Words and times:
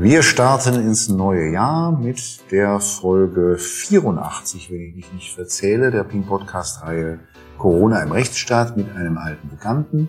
Wir 0.00 0.22
starten 0.22 0.76
ins 0.76 1.08
neue 1.08 1.50
Jahr 1.50 1.90
mit 1.90 2.52
der 2.52 2.78
Folge 2.78 3.58
84, 3.58 4.70
wenn 4.70 4.80
ich 4.82 4.94
mich 4.94 5.12
nicht 5.12 5.34
verzähle, 5.34 5.90
der 5.90 6.04
Ping 6.04 6.22
Podcast 6.22 6.84
Reihe 6.84 7.18
Corona 7.58 8.00
im 8.04 8.12
Rechtsstaat 8.12 8.76
mit 8.76 8.94
einem 8.94 9.18
alten 9.18 9.48
Bekannten, 9.48 10.08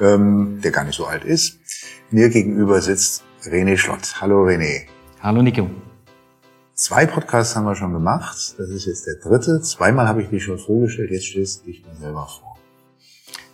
ähm, 0.00 0.60
der 0.62 0.70
gar 0.70 0.84
nicht 0.84 0.94
so 0.94 1.06
alt 1.06 1.24
ist. 1.24 1.58
Mir 2.12 2.28
gegenüber 2.28 2.80
sitzt 2.80 3.24
René 3.42 3.76
Schlott. 3.76 4.20
Hallo 4.20 4.46
René. 4.46 4.82
Hallo 5.20 5.42
Nico. 5.42 5.68
Zwei 6.74 7.04
Podcasts 7.04 7.56
haben 7.56 7.64
wir 7.64 7.74
schon 7.74 7.92
gemacht. 7.92 8.54
Das 8.56 8.68
ist 8.68 8.86
jetzt 8.86 9.04
der 9.08 9.16
dritte. 9.16 9.60
Zweimal 9.62 10.06
habe 10.06 10.22
ich 10.22 10.28
dich 10.28 10.44
schon 10.44 10.60
vorgestellt. 10.60 11.10
Jetzt 11.10 11.24
stellst 11.24 11.62
du 11.62 11.72
dich 11.72 11.84
mal 11.84 11.96
selber 11.96 12.24
vor. 12.24 12.56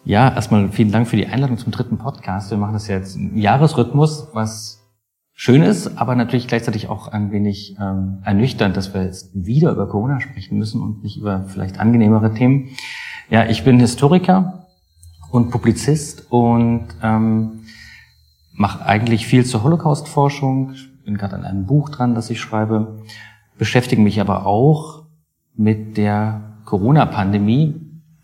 Ja, 0.05 0.35
erstmal 0.35 0.71
vielen 0.73 0.93
Dank 0.93 1.09
für 1.09 1.17
die 1.17 1.27
Einladung 1.27 1.57
zum 1.57 1.73
dritten 1.73 1.97
Podcast. 1.97 2.51
Wir 2.51 2.59
machen 2.59 2.75
das 2.75 2.87
jetzt 2.87 3.17
im 3.17 3.39
Jahresrhythmus, 3.39 4.29
was 4.35 4.84
schön 5.35 5.63
ist, 5.63 5.99
aber 5.99 6.15
natürlich 6.15 6.47
gleichzeitig 6.49 6.89
auch 6.89 7.09
ein 7.09 7.33
wenig 7.33 7.77
ähm, 7.81 8.19
ernüchternd, 8.25 8.77
dass 8.77 8.95
wir 8.95 9.03
jetzt 9.03 9.31
wieder 9.35 9.73
über 9.73 9.89
Corona 9.89 10.21
sprechen 10.21 10.59
müssen 10.59 10.81
und 10.81 11.03
nicht 11.03 11.19
über 11.19 11.45
vielleicht 11.49 11.79
angenehmere 11.79 12.33
Themen. 12.33 12.71
Ja, 13.29 13.47
ich 13.47 13.65
bin 13.65 13.81
Historiker 13.81 14.67
und 15.31 15.51
Publizist 15.51 16.31
und 16.31 16.87
ähm, 17.03 17.65
mache 18.53 18.87
eigentlich 18.87 19.27
viel 19.27 19.45
zur 19.45 19.65
Holocaust-Forschung. 19.65 20.75
Bin 21.05 21.19
gerade 21.19 21.35
an 21.35 21.45
einem 21.45 21.67
Buch 21.67 21.91
dran, 21.91 22.15
das 22.15 22.31
ich 22.31 22.41
schreibe. 22.41 23.03
Beschäftige 23.59 24.01
mich 24.01 24.21
aber 24.21 24.47
auch 24.47 25.05
mit 25.57 25.97
der 25.97 26.59
Corona-Pandemie. 26.65 27.81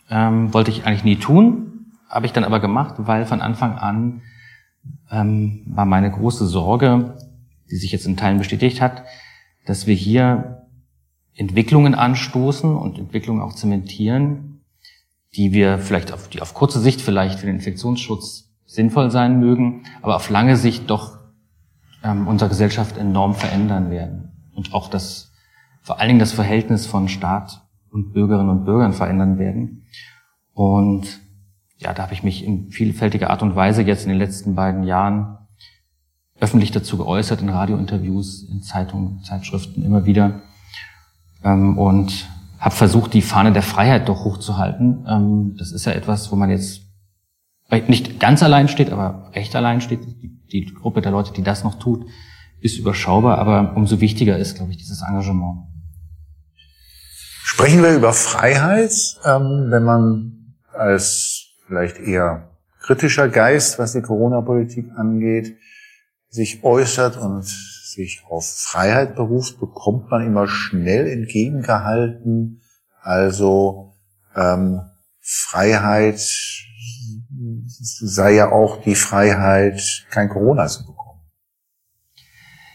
Ähm, 0.09 0.55
wollte 0.55 0.71
ich 0.71 0.87
eigentlich 0.87 1.05
nie 1.05 1.17
tun, 1.17 1.87
habe 2.09 2.27
ich 2.27 2.33
dann 2.33 2.45
aber 2.45 2.59
gemacht, 2.59 2.95
weil 2.99 3.27
von 3.27 3.41
Anfang 3.41 3.79
an 3.79 4.23
ähm, 5.11 5.63
war 5.67 5.87
meine 5.87 6.11
große 6.11 6.47
Sorge, 6.47 7.17
die 7.71 7.77
sich 7.77 7.93
jetzt 7.93 8.07
in 8.07 8.17
Teilen 8.17 8.39
bestätigt 8.39 8.81
hat, 8.81 9.05
dass 9.67 9.87
wir 9.87 9.95
hier 9.95 10.67
Entwicklungen 11.35 11.95
anstoßen 11.95 12.77
und 12.77 12.99
Entwicklungen 12.99 13.43
auch 13.43 13.55
zementieren, 13.55 14.63
die 15.35 15.53
wir 15.53 15.79
vielleicht 15.79 16.13
auf, 16.13 16.29
die 16.29 16.43
auf 16.43 16.55
kurze 16.55 16.81
Sicht 16.81 17.01
vielleicht 17.01 17.39
für 17.39 17.47
den 17.47 17.57
Infektionsschutz 17.57 18.51
sinnvoll 18.67 19.11
sein 19.11 19.41
mögen, 19.41 19.85
aber 20.03 20.17
auf 20.17 20.31
lange 20.31 20.57
Sicht 20.57 20.91
doch 20.91 21.19
ähm, 22.03 22.27
unsere 22.27 22.49
Gesellschaft 22.49 22.97
enorm 22.97 23.35
verändern 23.35 23.91
werden 23.91 24.51
und 24.55 24.75
auch 24.75 24.89
das, 24.89 25.33
vor 25.83 25.99
allen 25.99 26.09
Dingen 26.09 26.21
das 26.21 26.33
Verhältnis 26.33 26.87
von 26.87 27.09
Staat 27.09 27.63
und 27.91 28.13
Bürgerinnen 28.13 28.51
und 28.51 28.65
Bürgern 28.65 28.93
verändern 28.93 29.39
werden. 29.39 29.87
Und 30.53 31.21
ja, 31.81 31.95
da 31.95 32.03
habe 32.03 32.13
ich 32.13 32.23
mich 32.23 32.45
in 32.45 32.71
vielfältiger 32.71 33.31
Art 33.31 33.43
und 33.43 33.57
Weise 33.57 33.83
jetzt 33.83 34.05
in 34.05 34.11
den 34.11 34.19
letzten 34.19 34.55
beiden 34.55 34.85
Jahren 34.85 35.39
öffentlich 36.39 36.71
dazu 36.71 36.99
geäußert, 36.99 37.41
in 37.41 37.49
Radiointerviews, 37.49 38.49
in 38.51 38.63
Zeitungen, 38.63 39.23
Zeitschriften 39.23 39.83
immer 39.83 40.05
wieder 40.05 40.43
ähm, 41.43 41.79
und 41.79 42.29
habe 42.59 42.75
versucht, 42.75 43.15
die 43.15 43.23
Fahne 43.23 43.53
der 43.53 43.63
Freiheit 43.63 44.09
doch 44.09 44.25
hochzuhalten. 44.25 45.07
Ähm, 45.09 45.57
das 45.59 45.73
ist 45.73 45.87
ja 45.87 45.93
etwas, 45.93 46.31
wo 46.31 46.37
man 46.37 46.51
jetzt 46.51 46.83
nicht 47.89 48.21
ganz 48.21 48.43
allein 48.43 48.69
steht, 48.69 48.91
aber 48.93 49.31
recht 49.35 49.55
allein 49.57 49.81
steht. 49.81 50.01
Die, 50.05 50.39
die 50.53 50.75
Gruppe 50.75 51.01
der 51.01 51.13
Leute, 51.13 51.33
die 51.33 51.43
das 51.43 51.65
noch 51.65 51.79
tut, 51.79 52.05
ist 52.61 52.79
überschaubar, 52.79 53.39
aber 53.39 53.75
umso 53.75 54.01
wichtiger 54.01 54.37
ist, 54.37 54.57
glaube 54.57 54.73
ich, 54.73 54.77
dieses 54.77 55.03
Engagement. 55.03 55.61
Sprechen 57.43 57.83
wir 57.83 57.95
über 57.95 58.13
Freiheit, 58.13 58.93
ähm, 59.25 59.69
wenn 59.71 59.85
man 59.85 60.57
als 60.73 61.40
vielleicht 61.71 62.01
eher 62.01 62.51
kritischer 62.81 63.29
Geist, 63.29 63.79
was 63.79 63.93
die 63.93 64.03
Corona-Politik 64.03 64.91
angeht, 64.97 65.57
sich 66.29 66.65
äußert 66.65 67.17
und 67.17 67.45
sich 67.45 68.25
auf 68.29 68.45
Freiheit 68.45 69.15
beruft, 69.15 69.61
bekommt 69.61 70.11
man 70.11 70.27
immer 70.27 70.49
schnell 70.49 71.07
entgegengehalten. 71.07 72.61
Also 73.01 73.95
ähm, 74.35 74.81
Freiheit 75.21 76.19
sei 77.79 78.35
ja 78.35 78.51
auch 78.51 78.83
die 78.83 78.97
Freiheit, 78.97 79.81
kein 80.11 80.29
Corona 80.29 80.67
zu 80.67 80.87
bekommen. 80.87 81.21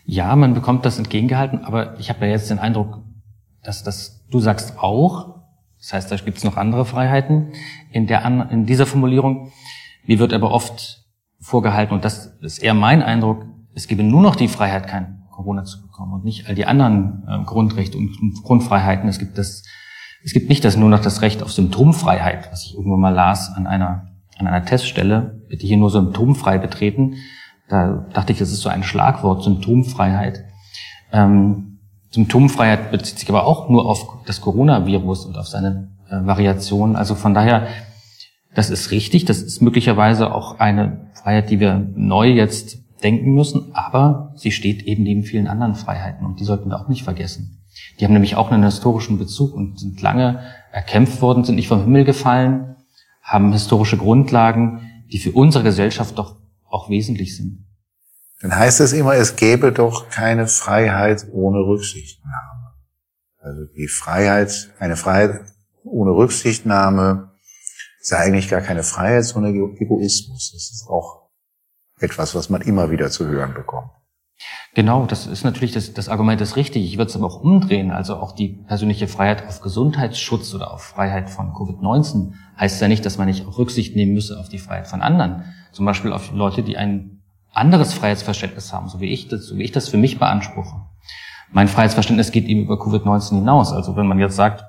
Ja, 0.05 0.37
man 0.37 0.53
bekommt 0.53 0.85
das 0.85 0.97
entgegengehalten, 0.97 1.65
aber 1.65 1.99
ich 1.99 2.09
habe 2.09 2.25
ja 2.25 2.31
jetzt 2.31 2.49
den 2.49 2.59
Eindruck, 2.59 3.03
dass 3.61 3.83
das 3.83 4.25
du 4.31 4.39
sagst 4.39 4.77
auch, 4.77 5.34
das 5.85 5.93
heißt, 5.93 6.11
da 6.11 6.15
gibt 6.15 6.39
es 6.39 6.43
noch 6.43 6.57
andere 6.57 6.83
Freiheiten 6.83 7.51
in, 7.91 8.07
der, 8.07 8.25
in 8.49 8.65
dieser 8.65 8.87
Formulierung. 8.87 9.51
Mir 10.07 10.17
wird 10.17 10.33
aber 10.33 10.49
oft 10.49 11.05
vorgehalten, 11.39 11.93
und 11.93 12.03
das 12.03 12.37
ist 12.41 12.57
eher 12.57 12.73
mein 12.73 13.03
Eindruck, 13.03 13.45
es 13.75 13.87
gebe 13.87 14.01
nur 14.01 14.23
noch 14.23 14.35
die 14.35 14.47
Freiheit, 14.47 14.87
kein 14.87 15.21
Corona 15.31 15.63
zu 15.63 15.83
bekommen 15.83 16.13
und 16.13 16.25
nicht 16.25 16.47
all 16.47 16.55
die 16.55 16.65
anderen 16.65 17.23
äh, 17.27 17.43
Grundrechte 17.45 17.99
und 17.99 18.41
Grundfreiheiten. 18.41 19.07
Es 19.07 19.19
gibt 19.19 19.37
das, 19.37 19.63
es 20.23 20.33
gibt 20.33 20.49
nicht 20.49 20.65
das 20.65 20.75
nur 20.75 20.89
noch 20.89 21.01
das 21.01 21.21
Recht 21.21 21.43
auf 21.43 21.51
Symptomfreiheit, 21.51 22.51
was 22.51 22.65
ich 22.65 22.73
irgendwann 22.73 23.01
mal 23.01 23.13
las 23.13 23.53
an 23.53 23.67
einer, 23.67 24.07
an 24.39 24.47
einer 24.47 24.65
Teststelle, 24.65 25.43
bitte 25.49 25.67
hier 25.67 25.77
nur 25.77 25.91
symptomfrei 25.91 26.57
betreten. 26.57 27.17
Da 27.69 28.07
dachte 28.11 28.31
ich, 28.33 28.39
das 28.39 28.51
ist 28.51 28.61
so 28.61 28.69
ein 28.69 28.81
Schlagwort, 28.81 29.43
Symptomfreiheit. 29.43 30.45
Ähm, 31.11 31.74
Symptomfreiheit 32.15 32.91
bezieht 32.91 33.19
sich 33.19 33.29
aber 33.29 33.45
auch 33.45 33.69
nur 33.69 33.85
auf 33.85 34.07
das 34.25 34.39
Coronavirus 34.39 35.25
und 35.25 35.37
auf 35.37 35.47
seine 35.47 35.89
äh, 36.09 36.25
Variationen. 36.25 36.95
Also 36.95 37.13
von 37.13 37.33
daher, 37.33 37.67
das 38.53 38.69
ist 38.69 38.91
richtig. 38.91 39.25
Das 39.25 39.41
ist 39.41 39.61
möglicherweise 39.61 40.33
auch 40.33 40.59
eine 40.59 41.09
Freiheit, 41.13 41.49
die 41.49 41.59
wir 41.59 41.89
neu 41.93 42.29
jetzt 42.29 42.77
denken 43.03 43.33
müssen. 43.33 43.75
Aber 43.75 44.31
sie 44.35 44.51
steht 44.51 44.83
eben 44.83 45.03
neben 45.03 45.23
vielen 45.23 45.47
anderen 45.47 45.75
Freiheiten 45.75 46.25
und 46.25 46.39
die 46.39 46.45
sollten 46.45 46.69
wir 46.69 46.79
auch 46.79 46.87
nicht 46.87 47.03
vergessen. 47.03 47.61
Die 47.99 48.05
haben 48.05 48.13
nämlich 48.13 48.37
auch 48.37 48.49
einen 48.49 48.63
historischen 48.63 49.17
Bezug 49.17 49.53
und 49.53 49.77
sind 49.77 50.01
lange 50.01 50.39
erkämpft 50.71 51.21
worden, 51.21 51.43
sind 51.43 51.55
nicht 51.55 51.67
vom 51.67 51.83
Himmel 51.83 52.05
gefallen, 52.05 52.77
haben 53.21 53.51
historische 53.51 53.97
Grundlagen, 53.97 54.89
die 55.11 55.17
für 55.17 55.33
unsere 55.33 55.65
Gesellschaft 55.65 56.17
doch 56.17 56.37
auch 56.69 56.89
wesentlich 56.89 57.35
sind 57.35 57.64
dann 58.41 58.55
heißt 58.55 58.81
es 58.81 58.93
immer, 58.93 59.15
es 59.15 59.35
gäbe 59.35 59.71
doch 59.71 60.09
keine 60.09 60.47
Freiheit 60.47 61.25
ohne 61.31 61.59
Rücksichtnahme. 61.59 62.73
Also 63.39 63.65
die 63.75 63.87
Freiheit, 63.87 64.73
eine 64.79 64.97
Freiheit 64.97 65.41
ohne 65.83 66.11
Rücksichtnahme 66.11 67.31
sei 68.01 68.17
eigentlich 68.17 68.49
gar 68.49 68.61
keine 68.61 68.83
Freiheit, 68.83 69.25
sondern 69.25 69.53
Egoismus. 69.53 70.51
Das 70.53 70.71
ist 70.71 70.87
auch 70.89 71.29
etwas, 71.99 72.35
was 72.35 72.49
man 72.49 72.61
immer 72.61 72.91
wieder 72.91 73.09
zu 73.09 73.25
hören 73.27 73.53
bekommt. 73.53 73.89
Genau, 74.73 75.05
das 75.05 75.25
ist 75.25 75.45
natürlich 75.45 75.71
das, 75.71 75.93
das 75.93 76.09
Argument 76.09 76.41
ist 76.41 76.57
richtig. 76.57 76.83
Ich 76.83 76.97
würde 76.97 77.09
es 77.09 77.15
aber 77.15 77.27
auch 77.27 77.39
umdrehen. 77.39 77.91
Also 77.91 78.17
auch 78.17 78.33
die 78.33 78.49
persönliche 78.49 79.07
Freiheit 79.07 79.47
auf 79.47 79.61
Gesundheitsschutz 79.61 80.53
oder 80.53 80.73
auf 80.73 80.83
Freiheit 80.83 81.29
von 81.29 81.53
Covid-19 81.53 82.33
heißt 82.59 82.81
ja 82.81 82.89
nicht, 82.89 83.05
dass 83.05 83.17
man 83.17 83.27
nicht 83.27 83.45
auch 83.47 83.57
Rücksicht 83.57 83.95
nehmen 83.95 84.13
müsse 84.13 84.37
auf 84.37 84.49
die 84.49 84.59
Freiheit 84.59 84.87
von 84.87 85.01
anderen. 85.01 85.45
Zum 85.71 85.85
Beispiel 85.85 86.11
auf 86.11 86.31
Leute, 86.33 86.61
die 86.61 86.77
einen 86.77 87.14
anderes 87.55 87.93
Freiheitsverständnis 87.93 88.73
haben, 88.73 88.89
so 88.89 88.99
wie 88.99 89.11
ich 89.11 89.27
das, 89.27 89.45
so 89.45 89.57
wie 89.57 89.63
ich 89.63 89.71
das 89.71 89.87
für 89.87 89.97
mich 89.97 90.19
beanspruche. 90.19 90.81
Mein 91.51 91.67
Freiheitsverständnis 91.67 92.31
geht 92.31 92.45
eben 92.45 92.61
über 92.61 92.75
Covid-19 92.75 93.35
hinaus. 93.35 93.71
Also 93.71 93.95
wenn 93.95 94.07
man 94.07 94.19
jetzt 94.19 94.35
sagt, 94.35 94.65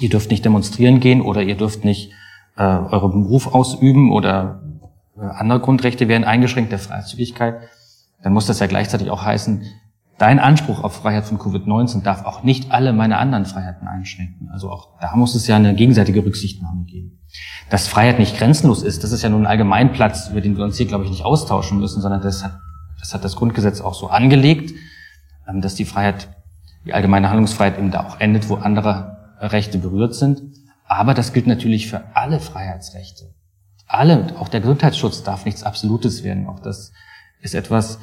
ihr 0.00 0.10
dürft 0.10 0.30
nicht 0.30 0.44
demonstrieren 0.44 1.00
gehen 1.00 1.20
oder 1.20 1.42
ihr 1.42 1.56
dürft 1.56 1.84
nicht 1.84 2.12
äh, 2.56 2.62
euren 2.62 3.22
Beruf 3.22 3.54
ausüben 3.54 4.12
oder 4.12 4.62
äh, 5.16 5.20
andere 5.20 5.60
Grundrechte 5.60 6.08
werden 6.08 6.24
eingeschränkt 6.24 6.72
der 6.72 6.78
Freizügigkeit, 6.78 7.60
dann 8.22 8.32
muss 8.32 8.46
das 8.46 8.60
ja 8.60 8.66
gleichzeitig 8.66 9.10
auch 9.10 9.22
heißen, 9.22 9.64
dein 10.18 10.38
Anspruch 10.38 10.82
auf 10.82 10.94
Freiheit 10.96 11.24
von 11.24 11.38
Covid-19 11.38 12.02
darf 12.02 12.24
auch 12.24 12.42
nicht 12.42 12.70
alle 12.70 12.92
meine 12.92 13.18
anderen 13.18 13.46
Freiheiten 13.46 13.88
einschränken. 13.88 14.50
Also 14.50 14.70
auch 14.70 14.98
da 15.00 15.16
muss 15.16 15.34
es 15.34 15.46
ja 15.46 15.56
eine 15.56 15.74
gegenseitige 15.74 16.24
Rücksichtnahme 16.24 16.84
geben. 16.84 17.18
Dass 17.70 17.88
Freiheit 17.88 18.18
nicht 18.18 18.36
grenzenlos 18.36 18.82
ist, 18.82 19.04
das 19.04 19.12
ist 19.12 19.22
ja 19.22 19.28
nun 19.28 19.42
ein 19.42 19.46
Allgemeinplatz, 19.46 20.28
über 20.28 20.40
den 20.40 20.56
wir 20.56 20.64
uns 20.64 20.76
hier, 20.76 20.86
glaube 20.86 21.04
ich, 21.04 21.10
nicht 21.10 21.24
austauschen 21.24 21.78
müssen, 21.80 22.02
sondern 22.02 22.20
das 22.20 22.44
hat 22.44 22.58
das, 23.02 23.12
hat 23.12 23.24
das 23.24 23.36
Grundgesetz 23.36 23.80
auch 23.80 23.94
so 23.94 24.08
angelegt, 24.08 24.72
ähm, 25.48 25.60
dass 25.60 25.74
die 25.74 25.84
Freiheit, 25.84 26.28
die 26.86 26.94
allgemeine 26.94 27.28
Handlungsfreiheit 27.28 27.78
eben 27.78 27.90
da 27.90 28.06
auch 28.06 28.20
endet, 28.20 28.48
wo 28.48 28.54
andere 28.54 29.34
Rechte 29.40 29.78
berührt 29.78 30.14
sind. 30.14 30.40
Aber 30.86 31.12
das 31.12 31.32
gilt 31.32 31.46
natürlich 31.46 31.88
für 31.88 32.02
alle 32.14 32.38
Freiheitsrechte. 32.40 33.34
Alle, 33.86 34.34
auch 34.38 34.48
der 34.48 34.60
Gesundheitsschutz 34.60 35.22
darf 35.22 35.44
nichts 35.44 35.64
Absolutes 35.64 36.22
werden. 36.22 36.46
Auch 36.46 36.60
das 36.60 36.92
ist 37.40 37.54
etwas, 37.54 37.98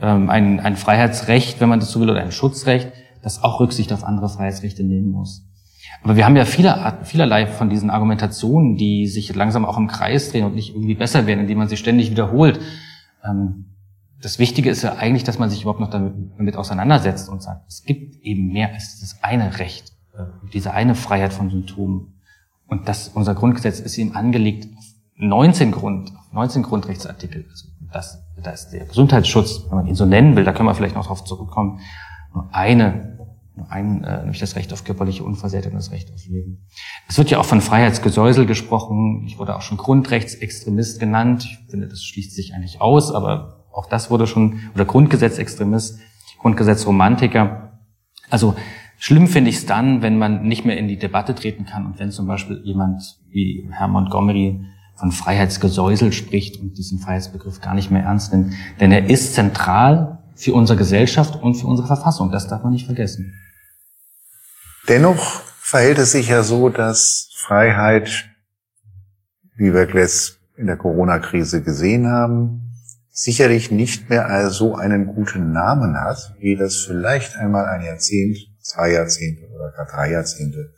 ähm, 0.00 0.30
ein, 0.30 0.60
ein 0.60 0.76
Freiheitsrecht, 0.76 1.60
wenn 1.60 1.68
man 1.68 1.80
das 1.80 1.90
so 1.90 2.00
will, 2.00 2.10
oder 2.10 2.20
ein 2.20 2.32
Schutzrecht, 2.32 2.92
das 3.22 3.42
auch 3.42 3.60
Rücksicht 3.60 3.92
auf 3.92 4.04
andere 4.04 4.28
Freiheitsrechte 4.28 4.84
nehmen 4.84 5.10
muss. 5.10 5.46
Aber 6.02 6.16
wir 6.16 6.26
haben 6.26 6.36
ja 6.36 6.44
viele 6.44 6.76
Arten, 6.76 7.04
vielerlei 7.04 7.46
von 7.46 7.70
diesen 7.70 7.90
Argumentationen, 7.90 8.76
die 8.76 9.06
sich 9.06 9.34
langsam 9.34 9.64
auch 9.64 9.78
im 9.78 9.86
Kreis 9.86 10.30
drehen 10.30 10.44
und 10.44 10.54
nicht 10.54 10.74
irgendwie 10.74 10.94
besser 10.94 11.26
werden, 11.26 11.40
indem 11.40 11.58
man 11.58 11.68
sie 11.68 11.76
ständig 11.76 12.10
wiederholt. 12.10 12.60
Ähm, 13.24 13.66
das 14.20 14.38
Wichtige 14.38 14.70
ist 14.70 14.82
ja 14.82 14.96
eigentlich, 14.96 15.24
dass 15.24 15.38
man 15.38 15.50
sich 15.50 15.62
überhaupt 15.62 15.80
noch 15.80 15.90
damit, 15.90 16.14
damit 16.38 16.56
auseinandersetzt 16.56 17.28
und 17.28 17.42
sagt, 17.42 17.68
es 17.68 17.84
gibt 17.84 18.16
eben 18.22 18.52
mehr 18.52 18.72
als 18.72 18.94
dieses 18.94 19.22
eine 19.22 19.58
Recht, 19.58 19.92
äh, 20.16 20.24
diese 20.52 20.72
eine 20.72 20.94
Freiheit 20.94 21.32
von 21.32 21.50
Symptomen. 21.50 22.14
Und 22.66 22.88
das, 22.88 23.08
unser 23.08 23.34
Grundgesetz 23.34 23.80
ist 23.80 23.98
eben 23.98 24.14
angelegt 24.14 24.68
auf 24.76 24.84
19 25.16 25.72
Grund, 25.72 26.12
auf 26.16 26.32
19 26.32 26.62
Grundrechtsartikel. 26.62 27.46
Also 27.50 27.68
dass, 27.94 28.24
dass 28.42 28.70
der 28.70 28.86
Gesundheitsschutz, 28.86 29.66
wenn 29.68 29.76
man 29.76 29.86
ihn 29.86 29.94
so 29.94 30.04
nennen 30.04 30.36
will, 30.36 30.44
da 30.44 30.52
können 30.52 30.68
wir 30.68 30.74
vielleicht 30.74 30.94
noch 30.94 31.04
darauf 31.04 31.24
zurückkommen, 31.24 31.80
nur 32.34 32.48
eine, 32.52 33.18
nur 33.56 33.70
ein, 33.70 34.02
äh, 34.02 34.20
nämlich 34.20 34.40
das 34.40 34.56
Recht 34.56 34.72
auf 34.72 34.84
körperliche 34.84 35.22
Unversehrtheit 35.22 35.72
und 35.72 35.78
das 35.78 35.92
Recht 35.92 36.12
auf 36.12 36.26
Leben. 36.26 36.66
Es 37.08 37.18
wird 37.18 37.30
ja 37.30 37.38
auch 37.38 37.44
von 37.44 37.60
Freiheitsgesäusel 37.60 38.46
gesprochen. 38.46 39.22
Ich 39.26 39.38
wurde 39.38 39.54
auch 39.54 39.62
schon 39.62 39.78
Grundrechtsextremist 39.78 40.98
genannt. 40.98 41.44
Ich 41.44 41.70
finde, 41.70 41.86
das 41.86 42.02
schließt 42.02 42.34
sich 42.34 42.54
eigentlich 42.54 42.80
aus, 42.80 43.12
aber 43.12 43.64
auch 43.72 43.86
das 43.86 44.10
wurde 44.10 44.26
schon, 44.26 44.60
oder 44.74 44.84
Grundgesetzextremist, 44.84 46.00
Grundgesetzromantiker. 46.40 47.78
Also 48.30 48.56
schlimm 48.98 49.28
finde 49.28 49.50
ich 49.50 49.56
es 49.56 49.66
dann, 49.66 50.02
wenn 50.02 50.18
man 50.18 50.42
nicht 50.46 50.64
mehr 50.64 50.78
in 50.78 50.88
die 50.88 50.98
Debatte 50.98 51.34
treten 51.34 51.64
kann 51.64 51.86
und 51.86 51.98
wenn 51.98 52.10
zum 52.10 52.26
Beispiel 52.26 52.60
jemand 52.64 53.20
wie 53.28 53.68
Herr 53.70 53.88
Montgomery 53.88 54.64
von 54.96 55.12
Freiheitsgesäusel 55.12 56.12
spricht 56.12 56.60
und 56.60 56.78
diesen 56.78 56.98
Freiheitsbegriff 56.98 57.60
gar 57.60 57.74
nicht 57.74 57.90
mehr 57.90 58.02
ernst 58.02 58.32
nimmt. 58.32 58.54
Denn 58.80 58.92
er 58.92 59.08
ist 59.10 59.34
zentral 59.34 60.22
für 60.36 60.54
unsere 60.54 60.78
Gesellschaft 60.78 61.36
und 61.36 61.54
für 61.54 61.66
unsere 61.66 61.86
Verfassung. 61.86 62.30
Das 62.30 62.48
darf 62.48 62.62
man 62.62 62.72
nicht 62.72 62.86
vergessen. 62.86 63.34
Dennoch 64.88 65.42
verhält 65.60 65.98
es 65.98 66.12
sich 66.12 66.28
ja 66.28 66.42
so, 66.42 66.68
dass 66.68 67.30
Freiheit, 67.36 68.28
wie 69.56 69.72
wir 69.72 69.88
jetzt 69.94 70.38
in 70.56 70.66
der 70.66 70.76
Corona-Krise 70.76 71.62
gesehen 71.62 72.06
haben, 72.06 72.72
sicherlich 73.10 73.70
nicht 73.70 74.10
mehr 74.10 74.50
so 74.50 74.74
einen 74.74 75.06
guten 75.06 75.52
Namen 75.52 75.98
hat, 75.98 76.34
wie 76.38 76.56
das 76.56 76.78
vielleicht 76.78 77.36
einmal 77.36 77.66
ein 77.66 77.82
Jahrzehnt, 77.84 78.36
zwei 78.60 78.90
Jahrzehnte 78.90 79.46
oder 79.54 79.70
gar 79.70 79.86
drei 79.86 80.10
Jahrzehnte 80.10 80.74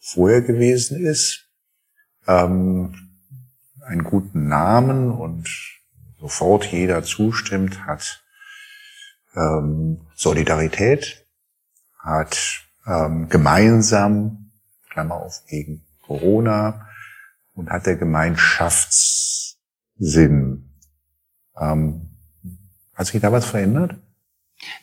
vorher 0.00 0.42
gewesen 0.42 1.04
ist. 1.04 1.46
Ähm, 2.26 2.94
einen 3.86 4.04
guten 4.04 4.48
Namen 4.48 5.10
und 5.10 5.48
sofort 6.18 6.66
jeder 6.66 7.02
zustimmt, 7.02 7.86
hat 7.86 8.22
ähm, 9.34 10.06
Solidarität, 10.14 11.26
hat 11.98 12.62
ähm, 12.86 13.28
gemeinsam, 13.28 14.52
Klammer 14.90 15.16
auf, 15.16 15.44
gegen 15.46 15.84
Corona 16.02 16.88
und 17.54 17.70
hat 17.70 17.86
der 17.86 17.96
Gemeinschaftssinn. 17.96 20.70
Ähm, 21.58 22.10
hat 22.94 23.06
sich 23.06 23.20
da 23.20 23.32
was 23.32 23.44
verändert? 23.44 23.96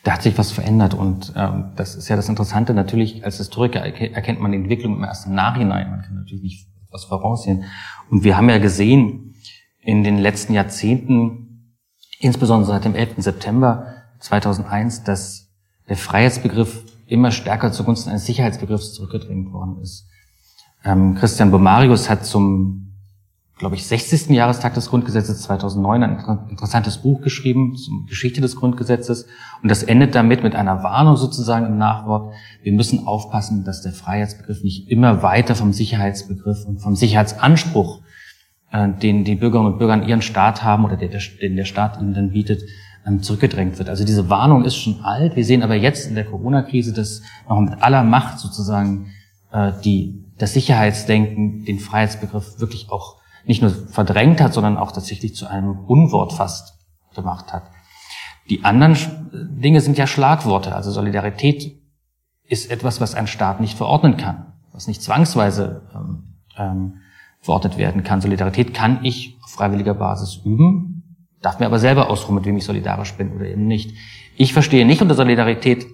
Da 0.04 0.12
hat 0.12 0.22
sich 0.22 0.38
was 0.38 0.52
verändert 0.52 0.94
und 0.94 1.32
ähm, 1.34 1.72
das 1.76 1.96
ist 1.96 2.08
ja 2.08 2.16
das 2.16 2.28
Interessante. 2.28 2.74
Natürlich 2.74 3.24
als 3.24 3.38
Historiker 3.38 3.80
erkennt 3.80 4.40
man 4.40 4.52
die 4.52 4.58
Entwicklung 4.58 4.96
immer 4.96 5.08
erst 5.08 5.26
im 5.26 5.34
Nachhinein. 5.34 5.90
Man 5.90 6.02
kann 6.02 6.16
natürlich 6.16 6.42
nicht 6.42 6.71
was 6.92 7.04
voraussehen. 7.04 7.64
Und 8.10 8.24
wir 8.24 8.36
haben 8.36 8.48
ja 8.48 8.58
gesehen 8.58 9.34
in 9.80 10.04
den 10.04 10.18
letzten 10.18 10.54
Jahrzehnten, 10.54 11.76
insbesondere 12.18 12.72
seit 12.72 12.84
dem 12.84 12.94
11. 12.94 13.14
September 13.18 13.86
2001, 14.20 15.04
dass 15.04 15.50
der 15.88 15.96
Freiheitsbegriff 15.96 16.84
immer 17.06 17.30
stärker 17.30 17.72
zugunsten 17.72 18.10
eines 18.10 18.26
Sicherheitsbegriffs 18.26 18.94
zurückgedrängt 18.94 19.52
worden 19.52 19.80
ist. 19.82 20.06
Ähm, 20.84 21.14
Christian 21.16 21.50
Bomarius 21.50 22.08
hat 22.08 22.24
zum 22.24 22.91
glaube 23.62 23.76
ich, 23.76 23.86
60. 23.86 24.30
Jahrestag 24.30 24.74
des 24.74 24.90
Grundgesetzes 24.90 25.42
2009 25.42 26.02
ein 26.02 26.48
interessantes 26.50 26.98
Buch 26.98 27.20
geschrieben 27.20 27.76
zur 27.76 28.04
Geschichte 28.08 28.40
des 28.40 28.56
Grundgesetzes. 28.56 29.28
Und 29.62 29.70
das 29.70 29.84
endet 29.84 30.16
damit 30.16 30.42
mit 30.42 30.56
einer 30.56 30.82
Warnung 30.82 31.14
sozusagen 31.14 31.66
im 31.66 31.78
Nachwort. 31.78 32.34
Wir 32.64 32.72
müssen 32.72 33.06
aufpassen, 33.06 33.62
dass 33.62 33.80
der 33.80 33.92
Freiheitsbegriff 33.92 34.64
nicht 34.64 34.90
immer 34.90 35.22
weiter 35.22 35.54
vom 35.54 35.72
Sicherheitsbegriff 35.72 36.64
und 36.64 36.80
vom 36.80 36.96
Sicherheitsanspruch, 36.96 38.00
äh, 38.72 38.88
den 38.88 39.22
die 39.22 39.36
Bürgerinnen 39.36 39.74
und 39.74 39.78
Bürger 39.78 39.92
an 39.92 40.08
ihren 40.08 40.22
Staat 40.22 40.64
haben 40.64 40.84
oder 40.84 40.96
den 40.96 41.54
der 41.54 41.64
Staat 41.64 42.00
ihnen 42.00 42.14
dann 42.14 42.32
bietet, 42.32 42.64
ähm, 43.06 43.22
zurückgedrängt 43.22 43.78
wird. 43.78 43.88
Also 43.88 44.04
diese 44.04 44.28
Warnung 44.28 44.64
ist 44.64 44.74
schon 44.74 45.04
alt. 45.04 45.36
Wir 45.36 45.44
sehen 45.44 45.62
aber 45.62 45.76
jetzt 45.76 46.08
in 46.08 46.16
der 46.16 46.24
Corona-Krise, 46.24 46.92
dass 46.92 47.22
noch 47.48 47.60
mit 47.60 47.80
aller 47.80 48.02
Macht 48.02 48.40
sozusagen 48.40 49.12
äh, 49.52 49.70
die, 49.84 50.24
das 50.36 50.52
Sicherheitsdenken 50.52 51.64
den 51.64 51.78
Freiheitsbegriff 51.78 52.58
wirklich 52.58 52.90
auch 52.90 53.21
nicht 53.44 53.62
nur 53.62 53.70
verdrängt 53.70 54.40
hat, 54.40 54.54
sondern 54.54 54.76
auch 54.76 54.92
tatsächlich 54.92 55.34
zu 55.34 55.46
einem 55.46 55.78
Unwort 55.86 56.32
fast 56.32 56.78
gemacht 57.14 57.52
hat. 57.52 57.64
Die 58.48 58.64
anderen 58.64 58.96
Dinge 59.32 59.80
sind 59.80 59.98
ja 59.98 60.06
Schlagworte. 60.06 60.74
Also 60.74 60.90
Solidarität 60.90 61.80
ist 62.44 62.70
etwas, 62.70 63.00
was 63.00 63.14
ein 63.14 63.26
Staat 63.26 63.60
nicht 63.60 63.76
verordnen 63.76 64.16
kann, 64.16 64.52
was 64.72 64.86
nicht 64.86 65.02
zwangsweise 65.02 65.88
ähm, 65.94 66.34
ähm, 66.56 66.94
verordnet 67.40 67.78
werden 67.78 68.04
kann. 68.04 68.20
Solidarität 68.20 68.74
kann 68.74 69.04
ich 69.04 69.38
auf 69.42 69.50
freiwilliger 69.50 69.94
Basis 69.94 70.40
üben, 70.44 71.28
darf 71.40 71.58
mir 71.58 71.66
aber 71.66 71.78
selber 71.78 72.10
ausruhen, 72.10 72.36
mit 72.36 72.44
wem 72.44 72.56
ich 72.56 72.64
solidarisch 72.64 73.14
bin 73.14 73.32
oder 73.32 73.46
eben 73.46 73.66
nicht. 73.66 73.96
Ich 74.36 74.52
verstehe 74.52 74.86
nicht 74.86 75.02
unter 75.02 75.14
Solidarität, 75.14 75.86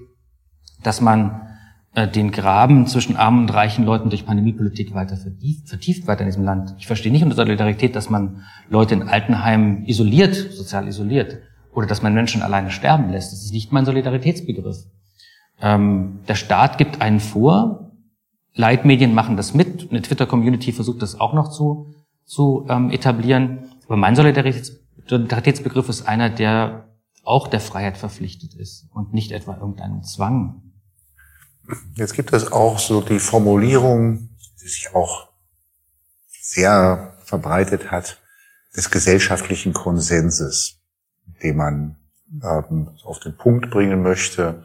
dass 0.82 1.00
man 1.00 1.47
den 1.96 2.30
Graben 2.30 2.86
zwischen 2.86 3.16
armen 3.16 3.40
und 3.40 3.54
reichen 3.54 3.84
Leuten 3.84 4.10
durch 4.10 4.26
Pandemiepolitik 4.26 4.94
weiter 4.94 5.16
vertieft, 5.16 5.68
vertieft 5.68 6.06
weiter 6.06 6.20
in 6.20 6.26
diesem 6.26 6.44
Land. 6.44 6.74
Ich 6.78 6.86
verstehe 6.86 7.10
nicht 7.10 7.22
unter 7.22 7.34
Solidarität, 7.34 7.96
dass 7.96 8.10
man 8.10 8.44
Leute 8.68 8.94
in 8.94 9.02
Altenheimen 9.02 9.84
isoliert, 9.86 10.34
sozial 10.34 10.86
isoliert, 10.86 11.38
oder 11.72 11.86
dass 11.86 12.02
man 12.02 12.14
Menschen 12.14 12.42
alleine 12.42 12.70
sterben 12.70 13.10
lässt. 13.10 13.32
Das 13.32 13.42
ist 13.42 13.52
nicht 13.52 13.72
mein 13.72 13.84
Solidaritätsbegriff. 13.84 14.84
Ähm, 15.60 16.20
der 16.28 16.34
Staat 16.34 16.78
gibt 16.78 17.00
einen 17.00 17.20
vor, 17.20 17.92
Leitmedien 18.54 19.14
machen 19.14 19.36
das 19.36 19.54
mit, 19.54 19.90
eine 19.90 20.02
Twitter-Community 20.02 20.72
versucht 20.72 21.02
das 21.02 21.18
auch 21.18 21.32
noch 21.32 21.48
zu, 21.48 21.94
zu 22.24 22.66
ähm, 22.68 22.90
etablieren. 22.90 23.70
Aber 23.86 23.96
mein 23.96 24.14
Solidaritäts 24.14 24.78
Solidaritätsbegriff 25.08 25.88
ist 25.88 26.06
einer, 26.06 26.28
der 26.28 26.88
auch 27.24 27.48
der 27.48 27.60
Freiheit 27.60 27.96
verpflichtet 27.96 28.54
ist 28.54 28.88
und 28.92 29.12
nicht 29.12 29.32
etwa 29.32 29.56
irgendeinen 29.56 30.02
Zwang. 30.02 30.67
Jetzt 31.94 32.14
gibt 32.14 32.32
es 32.32 32.50
auch 32.50 32.78
so 32.78 33.00
die 33.00 33.18
Formulierung, 33.18 34.30
die 34.62 34.68
sich 34.68 34.94
auch 34.94 35.28
sehr 36.28 37.16
verbreitet 37.24 37.90
hat, 37.90 38.18
des 38.74 38.90
gesellschaftlichen 38.90 39.72
Konsenses, 39.72 40.80
den 41.42 41.56
man 41.56 41.96
ähm, 42.42 42.96
auf 43.04 43.20
den 43.20 43.36
Punkt 43.36 43.70
bringen 43.70 44.02
möchte, 44.02 44.64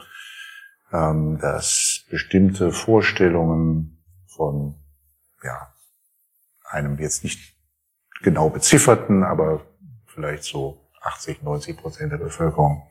ähm, 0.91 1.39
dass 1.39 2.05
bestimmte 2.09 2.71
Vorstellungen 2.71 4.03
von 4.27 4.75
ja, 5.43 5.73
einem 6.69 6.97
jetzt 6.99 7.23
nicht 7.23 7.55
genau 8.21 8.49
bezifferten, 8.49 9.23
aber 9.23 9.65
vielleicht 10.07 10.43
so 10.43 10.79
80, 11.01 11.43
90 11.43 11.77
Prozent 11.77 12.11
der 12.11 12.17
Bevölkerung 12.17 12.87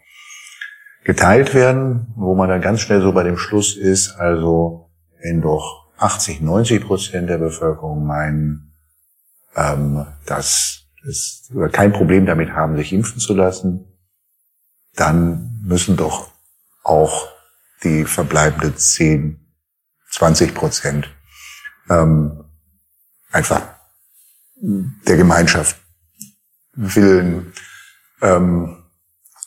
geteilt 1.05 1.55
werden, 1.55 2.13
wo 2.17 2.35
man 2.35 2.49
dann 2.49 2.61
ganz 2.61 2.81
schnell 2.81 3.03
so 3.03 3.13
bei 3.13 3.23
dem 3.23 3.37
Schluss 3.37 3.77
ist, 3.77 4.13
also 4.13 4.91
wenn 5.21 5.41
doch 5.41 5.91
80, 5.99 6.41
90 6.41 6.85
Prozent 6.85 7.29
der 7.29 7.39
Bevölkerung 7.39 8.07
meinen, 8.07 8.75
ähm, 9.57 10.07
dass 10.27 10.85
es 11.09 11.51
kein 11.73 11.93
Problem 11.93 12.27
damit 12.27 12.51
haben, 12.51 12.77
sich 12.77 12.93
impfen 12.93 13.21
zu 13.21 13.35
lassen, 13.35 13.87
dann 14.95 15.61
müssen 15.65 15.97
doch 15.97 16.31
auch 16.83 17.29
die 17.83 18.05
verbleibenden 18.05 18.77
10, 18.77 19.41
20 20.11 20.55
Prozent 20.55 21.09
ähm, 21.91 22.45
einfach 23.31 23.63
der 24.57 25.17
Gemeinschaft 25.17 25.77
willen 26.75 27.53
ähm, 28.21 28.85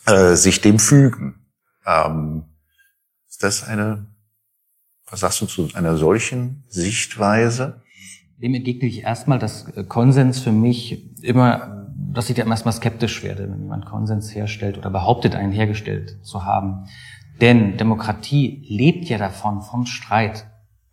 äh, 0.06 0.36
sich 0.36 0.62
dem 0.62 0.80
fügen. 0.80 1.45
Ähm, 1.86 2.44
ist 3.28 3.44
das 3.44 3.68
eine, 3.68 4.08
was 5.10 5.20
sagst 5.20 5.42
du 5.42 5.46
zu 5.46 5.70
einer 5.76 5.98
solchen 5.98 6.64
Sichtweise? 6.68 7.82
Dem 8.38 8.54
entgegne 8.54 8.88
ich 8.88 9.04
erstmal, 9.04 9.40
dass 9.40 9.70
äh, 9.70 9.84
Konsens 9.84 10.40
für 10.40 10.52
mich 10.52 11.22
immer, 11.24 11.88
dass 11.96 12.30
ich 12.30 12.36
da 12.36 12.46
erstmal 12.46 12.74
skeptisch 12.74 13.24
werde, 13.24 13.50
wenn 13.50 13.62
jemand 13.62 13.86
Konsens 13.86 14.34
herstellt 14.34 14.78
oder 14.78 14.90
behauptet, 14.90 15.36
einen 15.36 15.52
hergestellt 15.52 16.18
zu 16.24 16.44
haben. 16.44 16.88
Denn 17.42 17.78
Demokratie 17.78 18.66
lebt 18.68 19.06
ja 19.06 19.18
davon, 19.18 19.62
vom 19.62 19.86
Streit, 19.86 20.48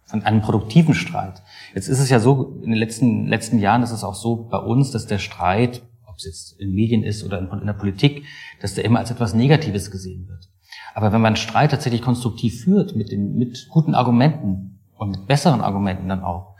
von 0.04 0.22
einem 0.22 0.42
produktiven 0.42 0.94
Streit. 0.94 1.42
Jetzt 1.74 1.88
ist 1.88 2.00
es 2.00 2.10
ja 2.10 2.20
so, 2.20 2.60
in 2.62 2.70
den 2.70 2.78
letzten, 2.78 3.26
letzten 3.26 3.58
Jahren 3.58 3.82
ist 3.82 3.92
es 3.92 4.04
auch 4.04 4.14
so 4.14 4.48
bei 4.50 4.58
uns, 4.58 4.90
dass 4.90 5.06
der 5.06 5.18
Streit, 5.18 5.82
ob 6.06 6.16
es 6.16 6.24
jetzt 6.24 6.60
in 6.60 6.74
Medien 6.74 7.02
ist 7.02 7.24
oder 7.24 7.38
in, 7.38 7.48
in 7.60 7.66
der 7.66 7.72
Politik, 7.72 8.24
dass 8.60 8.74
der 8.74 8.84
immer 8.84 8.98
als 8.98 9.10
etwas 9.10 9.34
Negatives 9.34 9.90
gesehen 9.90 10.28
wird. 10.28 10.51
Aber 10.94 11.12
wenn 11.12 11.20
man 11.20 11.36
Streit 11.36 11.70
tatsächlich 11.70 12.02
konstruktiv 12.02 12.62
führt, 12.62 12.96
mit, 12.96 13.10
den, 13.10 13.36
mit 13.36 13.68
guten 13.70 13.94
Argumenten 13.94 14.80
und 14.96 15.10
mit 15.10 15.26
besseren 15.26 15.60
Argumenten 15.60 16.08
dann 16.08 16.22
auch, 16.22 16.54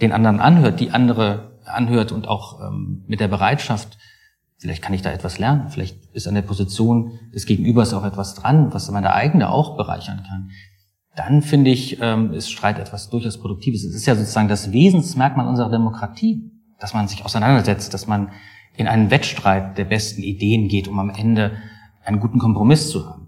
den 0.00 0.12
anderen 0.12 0.40
anhört, 0.40 0.80
die 0.80 0.92
andere 0.92 1.58
anhört 1.64 2.12
und 2.12 2.28
auch 2.28 2.60
ähm, 2.60 3.04
mit 3.06 3.20
der 3.20 3.28
Bereitschaft, 3.28 3.98
vielleicht 4.58 4.82
kann 4.82 4.94
ich 4.94 5.02
da 5.02 5.10
etwas 5.10 5.38
lernen, 5.38 5.68
vielleicht 5.68 6.06
ist 6.12 6.28
an 6.28 6.34
der 6.34 6.42
Position 6.42 7.18
des 7.34 7.46
Gegenübers 7.46 7.94
auch 7.94 8.04
etwas 8.04 8.34
dran, 8.34 8.72
was 8.72 8.90
meine 8.90 9.12
eigene 9.12 9.50
auch 9.50 9.76
bereichern 9.76 10.24
kann, 10.26 10.50
dann 11.16 11.42
finde 11.42 11.70
ich, 11.70 12.00
ähm, 12.00 12.32
ist 12.32 12.50
Streit 12.50 12.78
etwas 12.78 13.10
durchaus 13.10 13.38
Produktives. 13.38 13.84
Es 13.84 13.94
ist 13.94 14.06
ja 14.06 14.14
sozusagen 14.14 14.48
das 14.48 14.72
Wesensmerkmal 14.72 15.48
unserer 15.48 15.70
Demokratie, 15.70 16.50
dass 16.78 16.94
man 16.94 17.08
sich 17.08 17.24
auseinandersetzt, 17.24 17.92
dass 17.92 18.06
man 18.06 18.30
in 18.76 18.86
einen 18.86 19.10
Wettstreit 19.10 19.76
der 19.78 19.84
besten 19.84 20.22
Ideen 20.22 20.68
geht, 20.68 20.86
um 20.86 20.98
am 21.00 21.10
Ende 21.10 21.56
einen 22.04 22.20
guten 22.20 22.38
Kompromiss 22.38 22.90
zu 22.90 23.08
haben. 23.08 23.27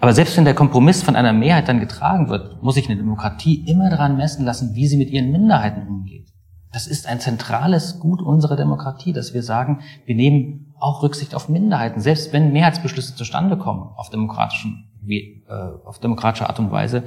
Aber 0.00 0.12
selbst 0.12 0.36
wenn 0.36 0.44
der 0.44 0.54
Kompromiss 0.54 1.02
von 1.02 1.16
einer 1.16 1.32
Mehrheit 1.32 1.68
dann 1.68 1.80
getragen 1.80 2.28
wird, 2.28 2.62
muss 2.62 2.74
sich 2.74 2.88
eine 2.88 2.98
Demokratie 2.98 3.64
immer 3.66 3.90
daran 3.90 4.16
messen 4.16 4.44
lassen, 4.44 4.74
wie 4.74 4.86
sie 4.86 4.96
mit 4.96 5.10
ihren 5.10 5.32
Minderheiten 5.32 5.88
umgeht. 5.88 6.28
Das 6.72 6.86
ist 6.86 7.06
ein 7.06 7.20
zentrales 7.20 7.98
Gut 7.98 8.20
unserer 8.20 8.56
Demokratie, 8.56 9.12
dass 9.12 9.34
wir 9.34 9.42
sagen, 9.42 9.80
wir 10.04 10.14
nehmen 10.14 10.74
auch 10.78 11.02
Rücksicht 11.02 11.34
auf 11.34 11.48
Minderheiten, 11.48 12.00
selbst 12.00 12.32
wenn 12.32 12.52
Mehrheitsbeschlüsse 12.52 13.16
zustande 13.16 13.56
kommen 13.56 13.90
auf 13.96 14.10
demokratischen, 14.10 14.90
wie, 15.02 15.44
äh, 15.48 15.84
auf 15.84 15.98
demokratische 15.98 16.48
Art 16.48 16.58
und 16.60 16.70
Weise, 16.70 17.04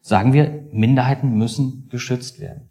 sagen 0.00 0.32
wir, 0.32 0.68
Minderheiten 0.72 1.36
müssen 1.36 1.88
geschützt 1.88 2.38
werden. 2.38 2.68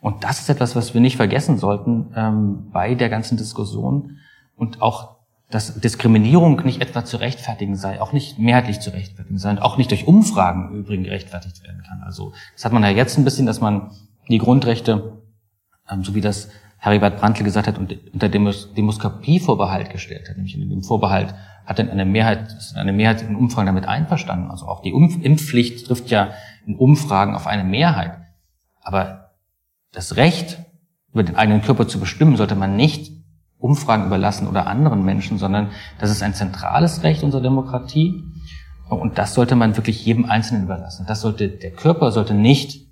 Und 0.00 0.24
das 0.24 0.40
ist 0.40 0.48
etwas, 0.48 0.74
was 0.74 0.94
wir 0.94 1.00
nicht 1.00 1.16
vergessen 1.16 1.58
sollten 1.58 2.12
ähm, 2.14 2.70
bei 2.72 2.94
der 2.94 3.08
ganzen 3.08 3.36
Diskussion 3.36 4.18
und 4.56 4.82
auch, 4.82 5.17
dass 5.50 5.80
Diskriminierung 5.80 6.62
nicht 6.64 6.82
etwa 6.82 7.04
zu 7.04 7.16
rechtfertigen 7.16 7.76
sei, 7.76 8.00
auch 8.00 8.12
nicht 8.12 8.38
mehrheitlich 8.38 8.80
zu 8.80 8.90
rechtfertigen 8.90 9.38
sei 9.38 9.50
und 9.50 9.62
auch 9.62 9.78
nicht 9.78 9.90
durch 9.90 10.06
Umfragen 10.06 10.68
im 10.70 10.80
Übrigen 10.80 11.04
gerechtfertigt 11.04 11.62
werden 11.62 11.82
kann. 11.88 12.02
Also 12.02 12.32
das 12.54 12.64
hat 12.64 12.72
man 12.72 12.82
ja 12.82 12.90
jetzt 12.90 13.16
ein 13.16 13.24
bisschen, 13.24 13.46
dass 13.46 13.60
man 13.60 13.90
die 14.28 14.38
Grundrechte, 14.38 15.22
ähm, 15.90 16.04
so 16.04 16.14
wie 16.14 16.20
das 16.20 16.50
Heribert 16.76 17.18
Brandl 17.18 17.42
gesagt 17.42 17.66
hat, 17.66 17.78
unter 17.78 18.28
Demoskopievorbehalt 18.28 19.90
gestellt 19.90 20.28
hat, 20.28 20.36
nämlich 20.36 20.54
in 20.54 20.68
dem 20.68 20.82
Vorbehalt 20.82 21.34
hat 21.66 21.78
dann 21.78 21.90
eine 21.90 22.04
Mehrheit, 22.04 22.56
eine 22.76 22.92
Mehrheit 22.92 23.22
in 23.22 23.34
Umfragen 23.34 23.66
damit 23.66 23.86
einverstanden. 23.86 24.50
Also 24.50 24.66
auch 24.66 24.80
die 24.80 24.90
Impfpflicht 24.90 25.86
trifft 25.86 26.08
ja 26.10 26.30
in 26.66 26.76
Umfragen 26.76 27.34
auf 27.34 27.46
eine 27.46 27.64
Mehrheit. 27.64 28.18
Aber 28.80 29.32
das 29.92 30.16
Recht, 30.16 30.58
über 31.12 31.24
den 31.24 31.36
eigenen 31.36 31.62
Körper 31.62 31.88
zu 31.88 31.98
bestimmen, 31.98 32.36
sollte 32.36 32.54
man 32.54 32.76
nicht 32.76 33.17
Umfragen 33.58 34.06
überlassen 34.06 34.46
oder 34.46 34.66
anderen 34.66 35.04
Menschen, 35.04 35.38
sondern 35.38 35.70
das 35.98 36.10
ist 36.10 36.22
ein 36.22 36.34
zentrales 36.34 37.02
Recht 37.02 37.22
unserer 37.22 37.42
Demokratie. 37.42 38.24
Und 38.88 39.18
das 39.18 39.34
sollte 39.34 39.56
man 39.56 39.76
wirklich 39.76 40.04
jedem 40.04 40.24
Einzelnen 40.24 40.64
überlassen. 40.64 41.04
Das 41.06 41.20
sollte, 41.20 41.48
der 41.48 41.72
Körper 41.72 42.10
sollte 42.12 42.34
nicht, 42.34 42.88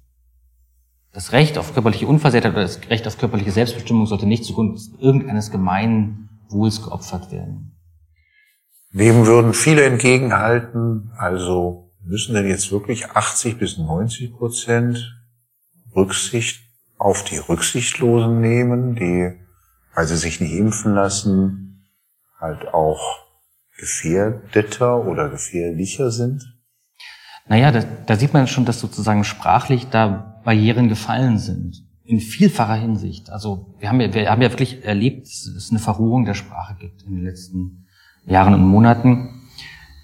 das 1.13 1.33
Recht 1.33 1.57
auf 1.57 1.73
körperliche 1.73 2.07
Unversehrtheit 2.07 2.53
oder 2.53 2.63
das 2.63 2.91
Recht 2.91 3.07
auf 3.07 3.17
körperliche 3.17 3.51
Selbstbestimmung 3.51 4.07
sollte 4.07 4.27
nicht 4.27 4.45
zugunsten 4.45 4.99
irgendeines 4.99 5.51
gemeinen 5.51 6.29
Wohls 6.51 6.83
geopfert 6.83 7.33
werden. 7.33 7.73
Dem 8.93 9.27
würden 9.27 9.55
viele 9.55 9.85
entgegenhalten, 9.85 11.11
also 11.17 11.91
müssen 12.05 12.35
denn 12.35 12.47
jetzt 12.47 12.71
wirklich 12.71 13.11
80 13.11 13.59
bis 13.59 13.79
90 13.79 14.35
Prozent 14.35 15.17
Rücksicht 15.95 16.61
auf 16.99 17.25
die 17.25 17.39
Rücksichtslosen 17.39 18.41
nehmen, 18.41 18.95
die, 18.95 19.33
sie 20.05 20.17
sich 20.17 20.41
nicht 20.41 20.53
impfen 20.53 20.95
lassen, 20.95 21.87
halt 22.39 22.69
auch 22.69 23.01
gefährdeter 23.79 25.07
oder 25.07 25.29
gefährlicher 25.29 26.11
sind? 26.11 26.43
Naja, 27.49 27.71
da, 27.71 27.85
da 28.07 28.17
sieht 28.17 28.33
man 28.33 28.47
schon, 28.47 28.65
dass 28.65 28.81
sozusagen 28.81 29.25
sprachlich 29.25 29.87
da 29.89 30.41
Barrieren 30.45 30.89
gefallen 30.89 31.39
sind. 31.39 31.85
In 32.05 32.21
vielfacher 32.21 32.75
Hinsicht. 32.75 33.31
Also 33.31 33.75
wir 33.79 33.89
haben 33.89 34.01
ja, 34.01 34.13
wir 34.13 34.31
haben 34.31 34.43
ja 34.43 34.51
wirklich 34.51 34.85
erlebt, 34.85 35.27
dass 35.27 35.47
es 35.47 35.71
eine 35.71 35.81
Verrohung 35.81 36.25
der 36.25 36.35
Sprache 36.35 36.77
gibt 36.79 37.03
in 37.03 37.17
den 37.17 37.25
letzten 37.25 37.87
Jahren 38.25 38.55
und 38.55 38.65
Monaten, 38.65 39.43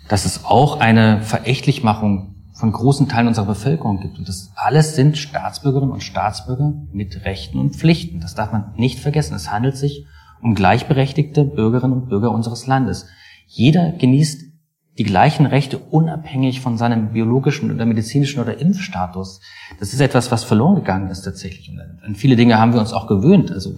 dass 0.09 0.25
es 0.25 0.45
auch 0.45 0.81
eine 0.81 1.23
Verächtlichmachung 1.23 2.32
von 2.53 2.73
großen 2.73 3.09
Teilen 3.09 3.29
unserer 3.29 3.47
Bevölkerung 3.47 4.01
gibt. 4.01 4.19
Und 4.19 4.29
das 4.29 4.53
alles 4.57 4.95
sind 4.95 5.17
Staatsbürgerinnen 5.17 5.93
und 5.93 6.03
Staatsbürger 6.03 6.75
mit 6.93 7.25
Rechten 7.25 7.59
und 7.59 7.77
Pflichten. 7.77 8.21
Das 8.21 8.35
darf 8.35 8.53
man 8.53 8.75
nicht 8.77 9.01
vergessen. 9.01 9.35
Es 9.35 9.51
handelt 9.51 9.77
sich 9.77 10.07
um 10.43 10.55
gleichberechtigte 10.55 11.45
Bürgerinnen 11.45 11.95
und 11.95 12.09
Bürger 12.09 12.31
unseres 12.31 12.67
Landes. 12.67 13.07
Jeder 13.47 13.93
genießt 13.93 14.53
die 14.99 15.05
gleichen 15.05 15.47
Rechte 15.47 15.79
unabhängig 15.79 16.61
von 16.61 16.77
seinem 16.77 17.13
biologischen 17.13 17.71
oder 17.71 17.87
medizinischen 17.87 18.41
oder 18.41 18.59
Impfstatus. 18.59 19.41
Das 19.81 19.95
ist 19.95 20.01
etwas, 20.01 20.31
was 20.31 20.45
verloren 20.45 20.75
gegangen 20.75 21.09
ist 21.09 21.23
tatsächlich. 21.23 21.71
Und 21.71 21.81
an 21.81 22.15
viele 22.15 22.37
Dinge 22.37 22.59
haben 22.59 22.75
wir 22.75 22.81
uns 22.81 22.93
auch 22.93 23.07
gewöhnt. 23.07 23.51
Also 23.51 23.77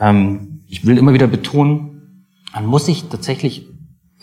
ähm, 0.00 0.64
ich 0.66 0.84
will 0.84 0.98
immer 0.98 1.14
wieder 1.14 1.28
betonen, 1.28 2.26
man 2.52 2.66
muss 2.66 2.86
sich 2.86 3.08
tatsächlich 3.08 3.68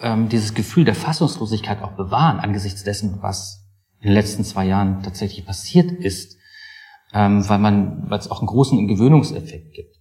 ähm, 0.02 0.28
dieses 0.30 0.54
Gefühl 0.54 0.84
der 0.86 0.96
Fassungslosigkeit 0.96 1.82
auch 1.82 1.94
bewahren 1.94 2.40
angesichts 2.40 2.84
dessen, 2.84 3.20
was 3.22 3.69
in 4.02 4.10
den 4.10 4.14
letzten 4.14 4.44
zwei 4.44 4.66
Jahren 4.66 5.04
tatsächlich 5.04 5.46
passiert 5.46 5.92
ist, 5.92 6.38
ähm, 7.14 7.48
weil 7.48 7.60
man, 7.60 8.10
weil 8.10 8.20
es 8.20 8.30
auch 8.30 8.40
einen 8.40 8.48
großen 8.48 8.88
Gewöhnungseffekt 8.88 9.74
gibt. 9.74 9.96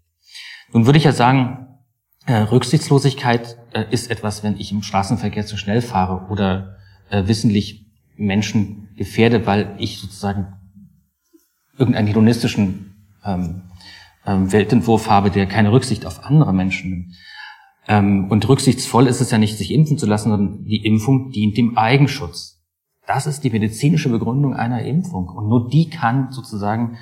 Nun 0.72 0.86
würde 0.86 0.98
ich 0.98 1.04
ja 1.04 1.12
sagen, 1.12 1.66
äh, 2.26 2.34
Rücksichtslosigkeit 2.34 3.56
äh, 3.72 3.84
ist 3.90 4.10
etwas, 4.10 4.42
wenn 4.42 4.58
ich 4.58 4.70
im 4.70 4.82
Straßenverkehr 4.82 5.46
zu 5.46 5.56
schnell 5.56 5.80
fahre 5.80 6.30
oder 6.30 6.76
äh, 7.10 7.26
wissentlich 7.26 7.86
Menschen 8.16 8.88
gefährde, 8.96 9.46
weil 9.46 9.74
ich 9.78 9.98
sozusagen 9.98 10.54
irgendeinen 11.78 12.08
hedonistischen 12.08 13.08
ähm, 13.24 13.62
ähm, 14.26 14.52
Weltentwurf 14.52 15.08
habe, 15.08 15.30
der 15.30 15.46
keine 15.46 15.72
Rücksicht 15.72 16.04
auf 16.04 16.24
andere 16.24 16.52
Menschen 16.52 16.90
nimmt. 16.90 17.14
Ähm, 17.86 18.30
und 18.30 18.46
rücksichtsvoll 18.46 19.06
ist 19.06 19.20
es 19.20 19.30
ja 19.30 19.38
nicht, 19.38 19.56
sich 19.56 19.72
impfen 19.72 19.96
zu 19.96 20.06
lassen, 20.06 20.30
sondern 20.30 20.64
die 20.64 20.84
Impfung 20.84 21.30
dient 21.30 21.56
dem 21.56 21.78
Eigenschutz. 21.78 22.57
Das 23.08 23.26
ist 23.26 23.42
die 23.42 23.48
medizinische 23.48 24.10
Begründung 24.10 24.54
einer 24.54 24.82
Impfung. 24.82 25.30
Und 25.30 25.48
nur 25.48 25.70
die 25.70 25.88
kann 25.88 26.30
sozusagen 26.30 26.98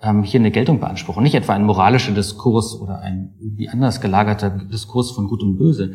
ähm, 0.00 0.22
hier 0.22 0.40
eine 0.40 0.50
Geltung 0.50 0.80
beanspruchen. 0.80 1.22
Nicht 1.22 1.34
etwa 1.34 1.52
ein 1.52 1.66
moralischer 1.66 2.12
Diskurs 2.12 2.80
oder 2.80 3.00
ein 3.00 3.34
wie 3.38 3.68
anders 3.68 4.00
gelagerter 4.00 4.48
Diskurs 4.48 5.10
von 5.10 5.28
Gut 5.28 5.42
und 5.42 5.58
Böse. 5.58 5.92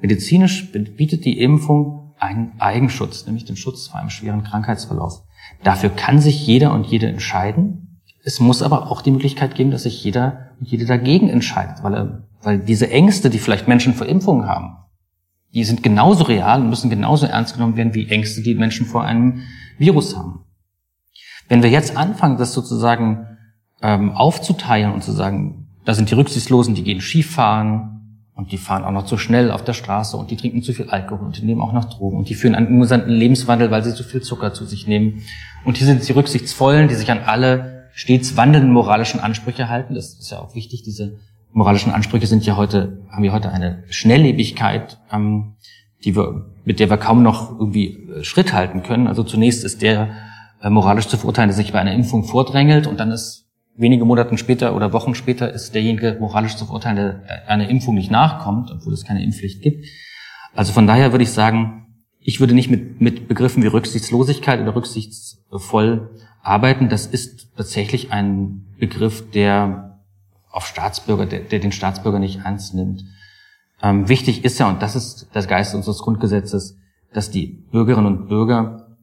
Medizinisch 0.00 0.72
bietet 0.72 1.26
die 1.26 1.38
Impfung 1.38 2.14
einen 2.18 2.52
Eigenschutz, 2.58 3.26
nämlich 3.26 3.44
den 3.44 3.56
Schutz 3.56 3.88
vor 3.88 4.00
einem 4.00 4.08
schweren 4.08 4.44
Krankheitsverlauf. 4.44 5.22
Dafür 5.62 5.90
kann 5.90 6.18
sich 6.18 6.46
jeder 6.46 6.72
und 6.72 6.86
jede 6.86 7.08
entscheiden. 7.08 8.00
Es 8.24 8.40
muss 8.40 8.62
aber 8.62 8.90
auch 8.90 9.02
die 9.02 9.10
Möglichkeit 9.10 9.56
geben, 9.56 9.72
dass 9.72 9.82
sich 9.82 10.02
jeder 10.02 10.52
und 10.58 10.70
jede 10.70 10.86
dagegen 10.86 11.28
entscheidet, 11.28 11.82
weil, 11.82 11.94
er, 11.94 12.28
weil 12.40 12.60
diese 12.60 12.90
Ängste, 12.90 13.28
die 13.28 13.38
vielleicht 13.38 13.68
Menschen 13.68 13.92
vor 13.92 14.06
Impfungen 14.06 14.46
haben, 14.48 14.78
die 15.54 15.64
sind 15.64 15.82
genauso 15.82 16.24
real 16.24 16.60
und 16.60 16.70
müssen 16.70 16.90
genauso 16.90 17.26
ernst 17.26 17.54
genommen 17.54 17.76
werden 17.76 17.94
wie 17.94 18.08
Ängste, 18.08 18.42
die 18.42 18.54
Menschen 18.54 18.86
vor 18.86 19.04
einem 19.04 19.42
Virus 19.78 20.16
haben. 20.16 20.40
Wenn 21.48 21.62
wir 21.62 21.70
jetzt 21.70 21.96
anfangen, 21.96 22.38
das 22.38 22.54
sozusagen 22.54 23.26
ähm, 23.82 24.12
aufzuteilen 24.12 24.92
und 24.92 25.02
zu 25.02 25.12
sagen, 25.12 25.68
da 25.84 25.94
sind 25.94 26.10
die 26.10 26.14
Rücksichtslosen, 26.14 26.74
die 26.74 26.84
gehen 26.84 27.00
Skifahren 27.00 27.92
und 28.34 28.52
die 28.52 28.58
fahren 28.58 28.84
auch 28.84 28.92
noch 28.92 29.04
zu 29.04 29.18
schnell 29.18 29.50
auf 29.50 29.62
der 29.64 29.74
Straße 29.74 30.16
und 30.16 30.30
die 30.30 30.36
trinken 30.36 30.62
zu 30.62 30.72
viel 30.72 30.88
Alkohol 30.88 31.26
und 31.26 31.36
die 31.36 31.44
nehmen 31.44 31.60
auch 31.60 31.72
noch 31.72 31.84
Drogen 31.84 32.18
und 32.18 32.28
die 32.28 32.34
führen 32.34 32.54
einen 32.54 32.68
ungesunden 32.68 33.10
Lebenswandel, 33.10 33.70
weil 33.70 33.84
sie 33.84 33.94
zu 33.94 34.04
viel 34.04 34.22
Zucker 34.22 34.54
zu 34.54 34.64
sich 34.64 34.86
nehmen. 34.86 35.22
Und 35.64 35.76
hier 35.76 35.86
sind 35.86 36.06
die 36.06 36.12
Rücksichtsvollen, 36.12 36.88
die 36.88 36.94
sich 36.94 37.10
an 37.10 37.20
alle 37.20 37.90
stets 37.92 38.36
wandelnden 38.36 38.72
moralischen 38.72 39.20
Ansprüche 39.20 39.68
halten. 39.68 39.94
Das 39.94 40.14
ist 40.14 40.30
ja 40.30 40.38
auch 40.38 40.54
wichtig, 40.54 40.82
diese 40.82 41.18
moralischen 41.52 41.92
Ansprüche 41.92 42.26
sind 42.26 42.44
ja 42.44 42.56
heute, 42.56 43.02
haben 43.10 43.22
wir 43.22 43.32
heute 43.32 43.50
eine 43.50 43.84
Schnelllebigkeit, 43.88 44.98
ähm, 45.12 45.54
die 46.04 46.16
wir, 46.16 46.46
mit 46.64 46.80
der 46.80 46.90
wir 46.90 46.96
kaum 46.96 47.22
noch 47.22 47.50
irgendwie 47.50 48.08
äh, 48.08 48.24
Schritt 48.24 48.52
halten 48.52 48.82
können. 48.82 49.06
Also 49.06 49.22
zunächst 49.22 49.64
ist 49.64 49.82
der 49.82 50.10
äh, 50.62 50.70
moralisch 50.70 51.08
zu 51.08 51.16
verurteilen, 51.16 51.48
der 51.48 51.56
sich 51.56 51.72
bei 51.72 51.80
einer 51.80 51.92
Impfung 51.92 52.24
vordrängelt 52.24 52.86
und 52.86 52.98
dann 52.98 53.10
ist 53.10 53.46
wenige 53.74 54.04
Monate 54.04 54.36
später 54.36 54.76
oder 54.76 54.92
Wochen 54.92 55.14
später 55.14 55.52
ist 55.52 55.74
derjenige 55.74 56.16
moralisch 56.20 56.56
zu 56.56 56.66
verurteilen, 56.66 56.96
der 56.96 57.48
einer 57.48 57.68
Impfung 57.68 57.94
nicht 57.94 58.10
nachkommt, 58.10 58.70
obwohl 58.70 58.92
es 58.92 59.04
keine 59.04 59.22
Impfpflicht 59.22 59.62
gibt. 59.62 59.86
Also 60.54 60.72
von 60.72 60.86
daher 60.86 61.12
würde 61.12 61.24
ich 61.24 61.30
sagen, 61.30 61.86
ich 62.20 62.38
würde 62.38 62.54
nicht 62.54 62.70
mit, 62.70 63.00
mit 63.00 63.28
Begriffen 63.28 63.62
wie 63.62 63.68
Rücksichtslosigkeit 63.68 64.60
oder 64.60 64.76
rücksichtsvoll 64.76 66.10
arbeiten. 66.42 66.88
Das 66.88 67.06
ist 67.06 67.48
tatsächlich 67.56 68.12
ein 68.12 68.66
Begriff, 68.78 69.30
der 69.30 69.91
auf 70.52 70.66
Staatsbürger, 70.66 71.26
der, 71.26 71.40
der 71.40 71.58
den 71.58 71.72
Staatsbürger 71.72 72.18
nicht 72.18 72.40
ernst 72.44 72.74
nimmt. 72.74 73.04
Ähm, 73.82 74.08
wichtig 74.08 74.44
ist 74.44 74.60
ja, 74.60 74.68
und 74.68 74.80
das 74.82 74.94
ist 74.94 75.28
das 75.32 75.48
Geist 75.48 75.74
unseres 75.74 75.98
Grundgesetzes, 75.98 76.78
dass 77.12 77.30
die 77.30 77.66
Bürgerinnen 77.72 78.06
und 78.06 78.28
Bürger 78.28 78.96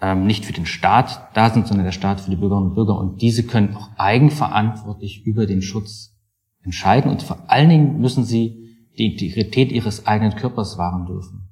ähm, 0.00 0.26
nicht 0.26 0.44
für 0.44 0.52
den 0.52 0.66
Staat 0.66 1.28
da 1.34 1.50
sind, 1.50 1.66
sondern 1.66 1.84
der 1.84 1.92
Staat 1.92 2.20
für 2.20 2.30
die 2.30 2.36
Bürgerinnen 2.36 2.68
und 2.68 2.74
Bürger. 2.74 2.96
Und 2.96 3.22
diese 3.22 3.44
können 3.44 3.74
auch 3.74 3.88
eigenverantwortlich 3.96 5.26
über 5.26 5.46
den 5.46 5.62
Schutz 5.62 6.16
entscheiden. 6.62 7.10
Und 7.10 7.22
vor 7.22 7.50
allen 7.50 7.70
Dingen 7.70 8.00
müssen 8.00 8.24
sie 8.24 8.76
die 8.98 9.12
Integrität 9.12 9.72
ihres 9.72 10.06
eigenen 10.06 10.36
Körpers 10.36 10.78
wahren 10.78 11.06
dürfen. 11.06 11.48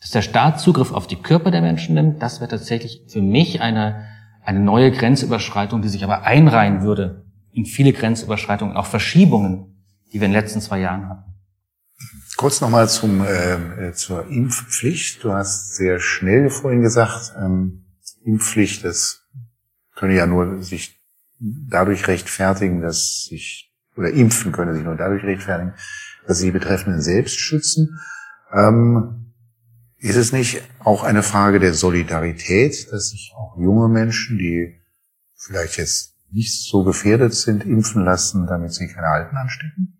Dass 0.00 0.10
der 0.10 0.22
Staat 0.22 0.60
Zugriff 0.60 0.92
auf 0.92 1.06
die 1.06 1.16
Körper 1.16 1.50
der 1.50 1.62
Menschen 1.62 1.94
nimmt, 1.94 2.22
das 2.22 2.40
wäre 2.40 2.50
tatsächlich 2.50 3.02
für 3.08 3.22
mich 3.22 3.60
eine, 3.60 4.04
eine 4.44 4.60
neue 4.60 4.90
Grenzüberschreitung, 4.90 5.80
die 5.80 5.88
sich 5.88 6.04
aber 6.04 6.22
einreihen 6.22 6.82
würde 6.82 7.24
in 7.52 7.66
viele 7.66 7.92
Grenzüberschreitungen, 7.92 8.76
auch 8.76 8.86
Verschiebungen, 8.86 9.84
die 10.12 10.20
wir 10.20 10.26
in 10.26 10.32
den 10.32 10.40
letzten 10.40 10.60
zwei 10.60 10.80
Jahren 10.80 11.08
hatten. 11.08 11.32
Kurz 12.36 12.60
nochmal 12.60 12.88
zum 12.88 13.22
äh, 13.22 13.88
äh, 13.88 13.92
zur 13.92 14.26
Impfpflicht. 14.26 15.22
Du 15.22 15.32
hast 15.32 15.76
sehr 15.76 16.00
schnell 16.00 16.50
vorhin 16.50 16.82
gesagt, 16.82 17.34
ähm, 17.38 17.84
Impfpflicht, 18.24 18.84
das 18.84 19.22
könne 19.94 20.16
ja 20.16 20.26
nur 20.26 20.62
sich 20.62 20.98
dadurch 21.38 22.08
rechtfertigen, 22.08 22.80
dass 22.80 23.26
sich 23.28 23.72
oder 23.96 24.10
impfen 24.10 24.52
könne 24.52 24.74
sich 24.74 24.84
nur 24.84 24.96
dadurch 24.96 25.22
rechtfertigen, 25.24 25.74
dass 26.26 26.38
sie 26.38 26.46
die 26.46 26.52
Betreffenden 26.52 27.02
selbst 27.02 27.38
schützen. 27.38 28.00
Ähm, 28.52 29.32
ist 29.98 30.16
es 30.16 30.32
nicht 30.32 30.62
auch 30.80 31.04
eine 31.04 31.22
Frage 31.22 31.60
der 31.60 31.74
Solidarität, 31.74 32.90
dass 32.90 33.10
sich 33.10 33.32
auch 33.36 33.56
junge 33.56 33.88
Menschen, 33.88 34.38
die 34.38 34.80
vielleicht 35.36 35.76
jetzt 35.76 36.11
nicht 36.32 36.64
so 36.64 36.84
gefährdet 36.84 37.34
sind, 37.34 37.64
impfen 37.64 38.04
lassen, 38.04 38.46
damit 38.46 38.72
sie 38.72 38.88
keine 38.88 39.08
Alten 39.08 39.36
anstecken? 39.36 39.98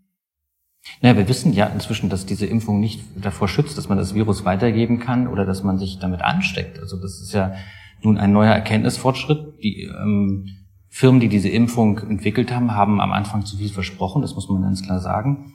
Naja, 1.01 1.17
wir 1.17 1.29
wissen 1.29 1.53
ja 1.53 1.67
inzwischen, 1.67 2.11
dass 2.11 2.27
diese 2.27 2.47
Impfung 2.47 2.81
nicht 2.81 3.03
davor 3.17 3.49
schützt, 3.49 3.79
dass 3.79 3.89
man 3.89 3.99
das 3.99 4.15
Virus 4.15 4.45
weitergeben 4.45 4.99
kann 4.99 5.29
oder 5.29 5.45
dass 5.47 5.63
man 5.63 5.79
sich 5.79 5.99
damit 5.99 6.23
ansteckt. 6.23 6.81
Also 6.81 7.01
das 7.01 7.21
ist 7.21 7.33
ja 7.33 7.55
nun 8.03 8.19
ein 8.19 8.33
neuer 8.33 8.53
Erkenntnisfortschritt. 8.53 9.63
Die 9.63 9.85
ähm, 9.85 10.49
Firmen, 10.89 11.21
die 11.21 11.29
diese 11.29 11.49
Impfung 11.49 11.99
entwickelt 11.99 12.53
haben, 12.53 12.75
haben 12.75 13.01
am 13.01 13.13
Anfang 13.13 13.45
zu 13.47 13.57
viel 13.57 13.71
versprochen, 13.71 14.23
das 14.23 14.35
muss 14.35 14.49
man 14.49 14.63
ganz 14.63 14.83
klar 14.83 15.01
sagen. 15.01 15.53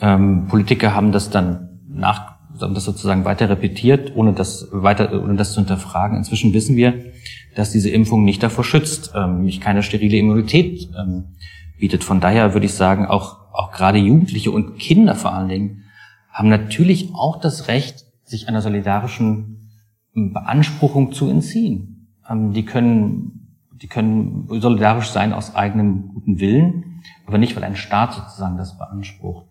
Ähm, 0.00 0.46
Politiker 0.48 0.94
haben 0.94 1.12
das 1.12 1.30
dann 1.30 1.80
nach, 1.88 2.38
haben 2.60 2.74
das 2.74 2.84
sozusagen 2.84 3.24
weiter 3.24 3.48
repetiert, 3.48 4.14
ohne 4.14 4.32
das 4.32 4.68
weiter, 4.70 5.12
ohne 5.22 5.34
das 5.34 5.52
zu 5.52 5.60
hinterfragen. 5.60 6.16
Inzwischen 6.16 6.52
wissen 6.54 6.76
wir, 6.76 7.12
dass 7.54 7.72
diese 7.72 7.90
Impfung 7.90 8.24
nicht 8.24 8.42
davor 8.42 8.64
schützt, 8.64 9.12
ähm, 9.14 9.38
nämlich 9.38 9.60
keine 9.60 9.82
sterile 9.82 10.16
Immunität 10.16 10.88
ähm, 10.98 11.36
bietet. 11.78 12.04
Von 12.04 12.20
daher 12.20 12.54
würde 12.54 12.66
ich 12.66 12.74
sagen, 12.74 13.06
auch 13.06 13.40
auch 13.52 13.72
gerade 13.72 13.98
Jugendliche 13.98 14.50
und 14.50 14.78
Kinder 14.78 15.14
vor 15.14 15.32
allen 15.32 15.48
Dingen, 15.48 15.84
haben 16.30 16.48
natürlich 16.48 17.10
auch 17.14 17.40
das 17.40 17.68
Recht, 17.68 18.06
sich 18.24 18.48
einer 18.48 18.62
solidarischen 18.62 19.70
ähm, 20.14 20.32
Beanspruchung 20.32 21.12
zu 21.12 21.28
entziehen. 21.28 22.14
Ähm, 22.28 22.52
die 22.52 22.64
können, 22.64 23.56
die 23.72 23.88
können 23.88 24.46
solidarisch 24.48 25.10
sein 25.10 25.32
aus 25.32 25.54
eigenem 25.54 26.08
guten 26.08 26.38
Willen, 26.40 27.02
aber 27.26 27.38
nicht, 27.38 27.56
weil 27.56 27.64
ein 27.64 27.76
Staat 27.76 28.14
sozusagen 28.14 28.56
das 28.56 28.78
beansprucht. 28.78 29.46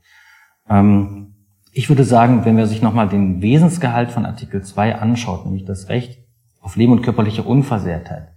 Ähm, 0.70 1.36
ich 1.72 1.90
würde 1.90 2.04
sagen, 2.04 2.46
wenn 2.46 2.56
man 2.56 2.68
sich 2.68 2.82
nochmal 2.82 3.10
den 3.10 3.42
Wesensgehalt 3.42 4.12
von 4.12 4.26
Artikel 4.26 4.64
2 4.64 4.96
anschaut, 4.96 5.46
nämlich 5.46 5.66
das 5.66 5.90
Recht 5.90 6.20
auf 6.70 6.76
Leben 6.76 6.92
und 6.92 7.02
körperliche 7.02 7.42
Unversehrtheit, 7.42 8.28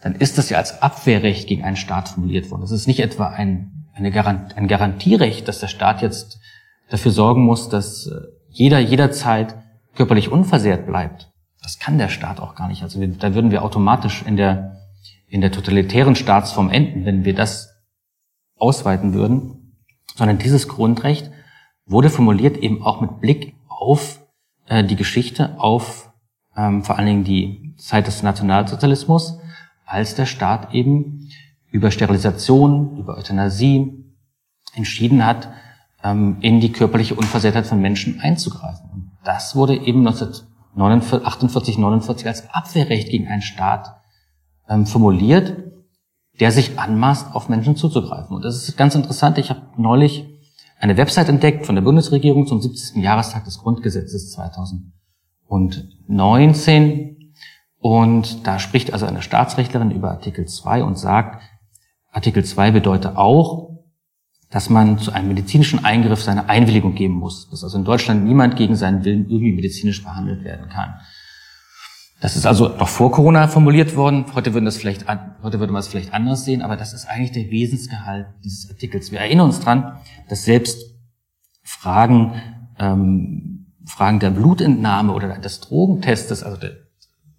dann 0.00 0.14
ist 0.14 0.38
das 0.38 0.48
ja 0.48 0.56
als 0.56 0.80
Abwehrrecht 0.80 1.46
gegen 1.46 1.62
einen 1.62 1.76
Staat 1.76 2.08
formuliert 2.08 2.50
worden. 2.50 2.62
Das 2.62 2.70
ist 2.70 2.86
nicht 2.86 3.00
etwa 3.00 3.26
ein 3.26 3.86
Garant, 4.12 4.56
ein 4.56 4.66
Garantierecht, 4.66 5.46
dass 5.46 5.60
der 5.60 5.68
Staat 5.68 6.00
jetzt 6.00 6.40
dafür 6.88 7.10
sorgen 7.10 7.44
muss, 7.44 7.68
dass 7.68 8.06
äh, 8.06 8.14
jeder 8.48 8.78
jederzeit 8.78 9.56
körperlich 9.94 10.32
unversehrt 10.32 10.86
bleibt. 10.86 11.30
Das 11.62 11.78
kann 11.78 11.98
der 11.98 12.08
Staat 12.08 12.40
auch 12.40 12.54
gar 12.54 12.68
nicht. 12.68 12.82
Also 12.82 12.98
wir, 12.98 13.08
da 13.08 13.34
würden 13.34 13.50
wir 13.50 13.62
automatisch 13.62 14.22
in 14.22 14.38
der, 14.38 14.78
in 15.28 15.42
der 15.42 15.52
totalitären 15.52 16.16
Staatsform 16.16 16.70
enden, 16.70 17.04
wenn 17.04 17.26
wir 17.26 17.34
das 17.34 17.74
ausweiten 18.56 19.12
würden. 19.12 19.76
Sondern 20.14 20.38
dieses 20.38 20.66
Grundrecht 20.66 21.30
wurde 21.84 22.08
formuliert 22.08 22.56
eben 22.56 22.82
auch 22.82 23.02
mit 23.02 23.20
Blick 23.20 23.54
auf 23.68 24.20
äh, 24.66 24.82
die 24.82 24.96
Geschichte, 24.96 25.58
auf 25.58 26.05
ähm, 26.56 26.82
vor 26.82 26.96
allen 26.96 27.06
Dingen 27.06 27.24
die 27.24 27.74
Zeit 27.76 28.06
des 28.06 28.22
Nationalsozialismus, 28.22 29.38
als 29.84 30.14
der 30.14 30.26
Staat 30.26 30.72
eben 30.72 31.28
über 31.70 31.90
Sterilisation, 31.90 32.98
über 32.98 33.16
Euthanasie 33.16 34.04
entschieden 34.74 35.24
hat, 35.24 35.48
ähm, 36.02 36.38
in 36.40 36.60
die 36.60 36.72
körperliche 36.72 37.14
Unversehrtheit 37.14 37.66
von 37.66 37.80
Menschen 37.80 38.20
einzugreifen. 38.20 38.90
Und 38.90 39.12
das 39.24 39.56
wurde 39.56 39.76
eben 39.76 40.06
1948, 40.06 41.78
49 41.78 42.26
als 42.26 42.50
Abwehrrecht 42.50 43.10
gegen 43.10 43.28
einen 43.28 43.42
Staat 43.42 43.96
ähm, 44.68 44.86
formuliert, 44.86 45.56
der 46.40 46.52
sich 46.52 46.78
anmaßt, 46.78 47.34
auf 47.34 47.48
Menschen 47.48 47.76
zuzugreifen. 47.76 48.36
Und 48.36 48.44
das 48.44 48.56
ist 48.56 48.76
ganz 48.76 48.94
interessant. 48.94 49.38
Ich 49.38 49.50
habe 49.50 49.62
neulich 49.76 50.26
eine 50.78 50.96
Website 50.96 51.28
entdeckt 51.28 51.64
von 51.64 51.74
der 51.74 51.82
Bundesregierung 51.82 52.46
zum 52.46 52.60
70. 52.60 53.02
Jahrestag 53.02 53.44
des 53.44 53.58
Grundgesetzes 53.58 54.32
2019. 54.32 54.95
Und 57.78 58.46
da 58.46 58.58
spricht 58.58 58.92
also 58.92 59.06
eine 59.06 59.22
Staatsrechtlerin 59.22 59.90
über 59.90 60.10
Artikel 60.10 60.46
2 60.46 60.82
und 60.82 60.98
sagt, 60.98 61.42
Artikel 62.10 62.44
2 62.44 62.70
bedeutet 62.70 63.16
auch, 63.16 63.76
dass 64.50 64.70
man 64.70 64.98
zu 64.98 65.12
einem 65.12 65.28
medizinischen 65.28 65.84
Eingriff 65.84 66.22
seine 66.22 66.48
Einwilligung 66.48 66.94
geben 66.94 67.14
muss, 67.14 67.50
dass 67.50 67.64
also 67.64 67.76
in 67.78 67.84
Deutschland 67.84 68.24
niemand 68.24 68.56
gegen 68.56 68.76
seinen 68.76 69.04
Willen 69.04 69.28
irgendwie 69.28 69.52
medizinisch 69.52 70.02
behandelt 70.02 70.44
werden 70.44 70.68
kann. 70.68 70.94
Das 72.20 72.36
ist 72.36 72.46
also 72.46 72.68
noch 72.68 72.88
vor 72.88 73.12
Corona 73.12 73.46
formuliert 73.48 73.94
worden. 73.94 74.24
Heute 74.34 74.54
würden 74.54 74.64
das 74.64 74.78
vielleicht, 74.78 75.06
heute 75.42 75.60
würde 75.60 75.72
man 75.72 75.80
es 75.80 75.88
vielleicht 75.88 76.14
anders 76.14 76.44
sehen, 76.44 76.62
aber 76.62 76.76
das 76.76 76.94
ist 76.94 77.06
eigentlich 77.06 77.32
der 77.32 77.50
Wesensgehalt 77.50 78.28
dieses 78.42 78.70
Artikels. 78.70 79.12
Wir 79.12 79.18
erinnern 79.18 79.46
uns 79.46 79.60
dran, 79.60 79.98
dass 80.28 80.44
selbst 80.44 80.94
Fragen, 81.62 82.40
ähm, 82.78 83.55
Fragen 83.86 84.18
der 84.18 84.30
Blutentnahme 84.30 85.12
oder 85.12 85.38
des 85.38 85.60
Drogentestes, 85.60 86.42
also 86.42 86.60
der, 86.60 86.72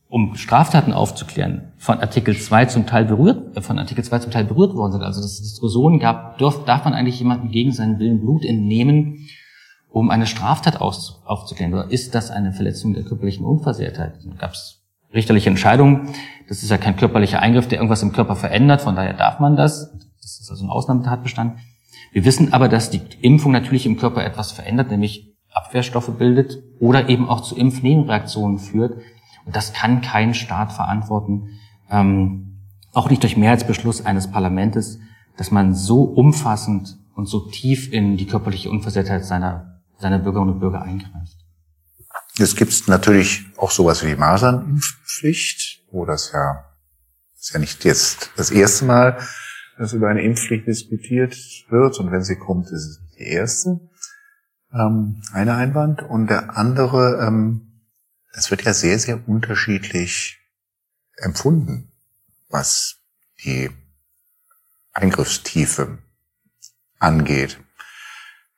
um 0.10 0.36
Straftaten 0.36 0.94
aufzuklären, 0.94 1.74
von 1.78 2.00
Artikel 2.00 2.38
2 2.38 2.66
zum 2.66 2.88
Teil 2.88 3.06
berührt, 3.06 3.56
äh, 3.58 3.62
von 3.62 3.78
Artikel 3.78 4.04
2 4.04 4.20
zum 4.20 4.32
Teil 4.32 4.46
berührt 4.46 4.74
worden 4.74 4.94
sind. 4.94 5.04
Also 5.04 5.22
dass 5.22 5.34
es 5.34 5.42
Diskussionen 5.42 6.00
gab, 6.00 6.38
darf, 6.38 6.64
darf 6.66 6.86
man 6.86 6.94
eigentlich 6.94 7.20
jemanden 7.20 7.52
gegen 7.52 7.72
seinen 7.74 8.00
Willen 8.00 8.22
Blut 8.22 8.46
entnehmen, 8.46 9.28
um 9.90 10.10
eine 10.10 10.26
Straftat 10.26 10.80
aus, 10.80 11.22
aufzuklären? 11.26 11.74
Oder 11.74 11.92
ist 11.92 12.16
das 12.16 12.32
eine 12.32 12.54
Verletzung 12.54 12.94
der 12.94 13.04
körperlichen 13.04 13.46
Unversehrtheit? 13.46 14.14
Gab 14.38 14.52
es 14.52 14.78
richterliche 15.14 15.50
Entscheidungen. 15.50 16.10
Das 16.48 16.64
ist 16.64 16.70
ja 16.70 16.78
kein 16.78 16.96
körperlicher 16.96 17.42
Eingriff, 17.42 17.68
der 17.68 17.80
irgendwas 17.80 18.04
im 18.04 18.14
Körper 18.14 18.36
verändert. 18.36 18.82
Von 18.82 18.96
daher 18.96 19.14
darf 19.14 19.40
man 19.40 19.56
das. 19.56 19.92
Das 20.22 20.40
ist 20.40 20.50
also 20.50 20.66
ein 20.66 20.70
Ausnahmetatbestand. 20.70 21.60
Wir 22.12 22.26
wissen 22.26 22.54
aber, 22.54 22.70
dass 22.70 22.90
die 22.90 23.02
Impfung 23.22 23.52
natürlich 23.52 23.86
im 23.86 23.98
Körper 23.98 24.24
etwas 24.24 24.52
verändert, 24.52 24.92
nämlich 24.92 25.37
Abwehrstoffe 25.54 26.12
bildet 26.18 26.62
oder 26.80 27.10
eben 27.10 27.28
auch 27.28 27.42
zu 27.42 27.56
Impfnebenreaktionen 27.56 28.60
führt, 28.60 29.02
und 29.46 29.56
das 29.56 29.74
kann 29.74 30.02
kein 30.02 30.34
Staat 30.34 30.74
verantworten, 30.74 31.60
ähm, 31.90 32.60
auch 32.92 33.10
nicht 33.10 33.24
durch 33.24 33.38
Mehrheitsbeschluss 33.38 34.06
eines 34.06 34.30
Parlamentes, 34.30 35.00
dass 35.38 35.52
man 35.52 35.74
so 35.74 36.04
umfassend 36.04 36.98
und 37.16 37.28
so 37.28 37.50
tief 37.50 37.92
in 37.92 38.18
die 38.18 38.28
körperliche 38.28 38.70
Unversehrtheit 38.70 39.24
seiner, 39.26 39.82
seiner 40.00 40.20
Bürgerinnen 40.20 40.54
und 40.54 40.60
Bürger 40.60 40.82
eingreift. 40.82 41.38
Es 42.40 42.56
gibt 42.56 42.88
natürlich 42.88 43.46
auch 43.58 43.72
sowas 43.72 44.04
wie 44.04 44.10
die 44.10 44.16
Masernimpfpflicht, 44.16 45.84
wo 45.92 46.06
das 46.06 46.32
ja, 46.34 46.66
ist 47.40 47.54
ja 47.54 47.60
nicht 47.60 47.86
jetzt 47.86 48.32
das 48.36 48.52
erste 48.52 48.86
Mal, 48.86 49.18
dass 49.78 49.94
über 49.94 50.10
eine 50.10 50.22
Impfpflicht 50.22 50.68
diskutiert 50.68 51.36
wird. 51.70 52.00
Und 52.00 52.12
wenn 52.12 52.24
sie 52.24 52.36
kommt, 52.36 52.68
ist 52.68 52.86
es 52.86 53.00
nicht 53.02 53.20
die 53.20 53.28
erste. 53.28 53.80
Ähm, 54.74 55.22
eine 55.32 55.56
Einwand. 55.56 56.02
Und 56.02 56.28
der 56.28 56.58
andere, 56.58 57.26
ähm, 57.26 57.84
es 58.34 58.52
wird 58.52 58.64
ja 58.64 58.74
sehr, 58.74 59.00
sehr 59.00 59.28
unterschiedlich 59.28 60.40
empfunden, 61.18 61.92
was 62.50 62.98
die 63.44 63.70
Eingriffstiefe 64.94 66.00
angeht. 67.00 67.60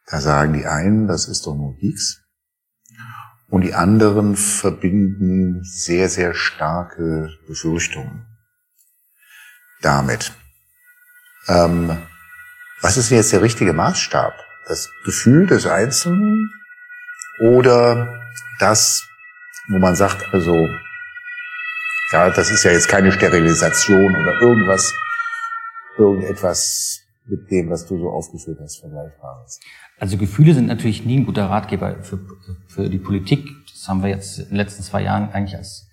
Da 0.08 0.22
sagen 0.22 0.54
die 0.54 0.66
einen, 0.66 1.08
das 1.08 1.28
ist 1.28 1.46
doch 1.46 1.56
nur 1.56 1.76
X. 1.80 2.22
Und 3.48 3.62
die 3.62 3.74
anderen 3.74 4.36
verbinden 4.36 5.64
sehr, 5.64 6.10
sehr 6.10 6.34
starke 6.34 7.30
Befürchtungen 7.48 8.26
damit. 9.82 10.34
Ähm, 11.48 11.98
was 12.82 12.98
ist 12.98 13.10
jetzt 13.10 13.34
der 13.34 13.42
richtige 13.42 13.74
Maßstab? 13.74 14.34
Das 14.68 14.92
Gefühl 15.04 15.48
des 15.48 15.66
Einzelnen 15.66 16.52
oder 17.40 18.22
das, 18.60 19.08
wo 19.70 19.80
man 19.80 19.96
sagt, 19.96 20.34
also, 20.34 20.68
ja, 22.12 22.30
das 22.30 22.52
ist 22.52 22.64
ja 22.64 22.72
jetzt 22.72 22.88
keine 22.88 23.12
Sterilisation 23.12 24.16
oder 24.16 24.42
irgendwas, 24.42 24.94
irgendetwas 25.98 27.02
mit 27.26 27.50
dem, 27.52 27.70
was 27.70 27.86
du 27.86 27.98
so 28.00 28.10
aufgeführt 28.10 28.60
hast, 28.62 28.80
vergleichbares. 28.80 29.60
Also 30.00 30.18
Gefühle 30.18 30.54
sind 30.54 30.68
natürlich 30.68 31.06
nie 31.06 31.20
ein 31.20 31.26
guter 31.26 31.46
Ratgeber 31.46 32.02
für, 32.02 32.20
für 32.68 32.90
die 32.90 32.98
Politik. 32.98 33.48
Das 33.72 33.88
haben 33.88 34.02
wir 34.02 34.10
jetzt 34.10 34.40
in 34.40 34.48
den 34.50 34.56
letzten 34.56 34.84
zwei 34.84 35.04
Jahren 35.04 35.30
eigentlich 35.30 35.56
als, 35.56 35.88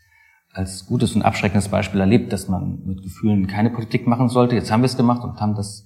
als 0.53 0.87
gutes 0.87 1.15
und 1.15 1.23
abschreckendes 1.23 1.69
Beispiel 1.69 2.01
erlebt, 2.01 2.33
dass 2.33 2.49
man 2.49 2.83
mit 2.87 3.03
Gefühlen 3.03 3.47
keine 3.47 3.71
Politik 3.71 4.07
machen 4.07 4.29
sollte. 4.29 4.55
Jetzt 4.55 4.71
haben 4.71 4.81
wir 4.81 4.87
es 4.87 4.97
gemacht 4.97 5.23
und 5.23 5.41
haben 5.41 5.55
das 5.55 5.86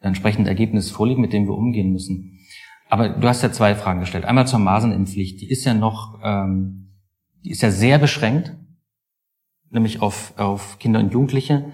entsprechende 0.00 0.50
Ergebnis 0.50 0.90
vorliegen, 0.90 1.20
mit 1.20 1.32
dem 1.32 1.46
wir 1.46 1.54
umgehen 1.54 1.92
müssen. 1.92 2.38
Aber 2.88 3.08
du 3.08 3.28
hast 3.28 3.42
ja 3.42 3.52
zwei 3.52 3.74
Fragen 3.74 4.00
gestellt. 4.00 4.24
Einmal 4.24 4.46
zur 4.46 4.60
Masernimpfpflicht. 4.60 5.40
Die 5.40 5.50
ist 5.50 5.64
ja 5.64 5.74
noch 5.74 6.18
ähm, 6.22 6.88
die 7.44 7.50
ist 7.50 7.62
ja 7.62 7.70
sehr 7.70 7.98
beschränkt, 7.98 8.54
nämlich 9.70 10.02
auf, 10.02 10.34
auf 10.38 10.78
Kinder 10.78 11.00
und 11.00 11.12
Jugendliche. 11.12 11.72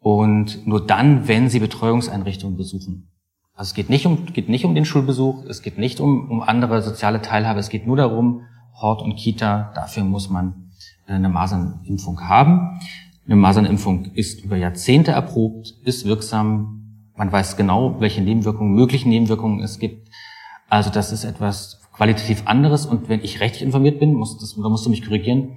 Und 0.00 0.66
nur 0.66 0.86
dann, 0.86 1.28
wenn 1.28 1.48
sie 1.48 1.60
Betreuungseinrichtungen 1.60 2.56
besuchen. 2.56 3.10
Also 3.54 3.70
es 3.70 3.74
geht 3.74 3.90
nicht 3.90 4.06
um, 4.06 4.26
geht 4.26 4.48
nicht 4.48 4.64
um 4.64 4.74
den 4.74 4.84
Schulbesuch, 4.84 5.44
es 5.46 5.62
geht 5.62 5.78
nicht 5.78 5.98
um, 5.98 6.30
um 6.30 6.42
andere 6.42 6.82
soziale 6.82 7.20
Teilhabe, 7.20 7.58
es 7.58 7.70
geht 7.70 7.86
nur 7.86 7.96
darum, 7.96 8.42
Hort 8.74 9.02
und 9.02 9.16
Kita, 9.16 9.72
dafür 9.74 10.04
muss 10.04 10.30
man 10.30 10.70
eine 11.06 11.28
Masernimpfung 11.28 12.20
haben. 12.20 12.78
Eine 13.26 13.36
Masernimpfung 13.36 14.12
ist 14.12 14.44
über 14.44 14.56
Jahrzehnte 14.56 15.10
erprobt, 15.10 15.74
ist 15.84 16.04
wirksam. 16.04 16.77
Man 17.18 17.32
weiß 17.32 17.56
genau, 17.56 18.00
welche 18.00 18.22
Nebenwirkungen, 18.22 18.74
möglichen 18.74 19.08
Nebenwirkungen 19.08 19.60
es 19.60 19.80
gibt. 19.80 20.08
Also 20.68 20.88
das 20.88 21.10
ist 21.10 21.24
etwas 21.24 21.80
qualitativ 21.92 22.42
anderes 22.46 22.86
und 22.86 23.08
wenn 23.08 23.24
ich 23.24 23.40
rechtlich 23.40 23.62
informiert 23.62 23.98
bin, 23.98 24.14
muss 24.14 24.38
das, 24.38 24.54
da 24.54 24.68
musst 24.68 24.86
du 24.86 24.90
mich 24.90 25.04
korrigieren, 25.04 25.56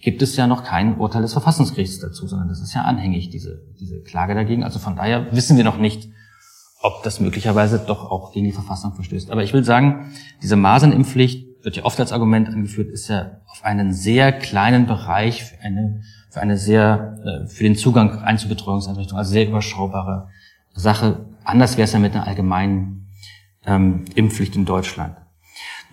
gibt 0.00 0.22
es 0.22 0.36
ja 0.36 0.46
noch 0.46 0.62
kein 0.62 0.98
Urteil 0.98 1.22
des 1.22 1.32
Verfassungsgerichts 1.32 1.98
dazu, 1.98 2.28
sondern 2.28 2.48
das 2.48 2.60
ist 2.60 2.74
ja 2.74 2.82
anhängig, 2.82 3.28
diese, 3.28 3.60
diese 3.80 4.00
Klage 4.02 4.34
dagegen. 4.34 4.62
Also 4.62 4.78
von 4.78 4.94
daher 4.94 5.32
wissen 5.32 5.56
wir 5.56 5.64
noch 5.64 5.78
nicht, 5.78 6.08
ob 6.80 7.02
das 7.02 7.18
möglicherweise 7.18 7.80
doch 7.84 8.08
auch 8.08 8.32
gegen 8.32 8.46
die 8.46 8.52
Verfassung 8.52 8.94
verstößt. 8.94 9.32
Aber 9.32 9.42
ich 9.42 9.52
will 9.52 9.64
sagen, 9.64 10.12
diese 10.42 10.54
Masernimpfpflicht 10.54 11.64
wird 11.64 11.76
ja 11.76 11.84
oft 11.84 11.98
als 11.98 12.12
Argument 12.12 12.48
angeführt, 12.48 12.88
ist 12.88 13.08
ja 13.08 13.40
auf 13.48 13.64
einen 13.64 13.92
sehr 13.92 14.30
kleinen 14.30 14.86
Bereich 14.86 15.42
für 15.42 15.60
eine, 15.60 16.02
für 16.30 16.40
eine 16.40 16.56
sehr, 16.56 17.18
äh, 17.24 17.48
für 17.48 17.64
den 17.64 17.74
Zugang 17.74 18.20
Einzelbetreuungseinrichtung, 18.20 19.18
also 19.18 19.32
sehr 19.32 19.48
überschaubare 19.48 20.28
Sache. 20.74 21.26
Anders 21.44 21.76
wäre 21.76 21.84
es 21.84 21.92
ja 21.92 21.98
mit 21.98 22.14
einer 22.14 22.26
allgemeinen 22.26 23.08
ähm, 23.66 24.04
Impfpflicht 24.14 24.56
in 24.56 24.64
Deutschland. 24.64 25.16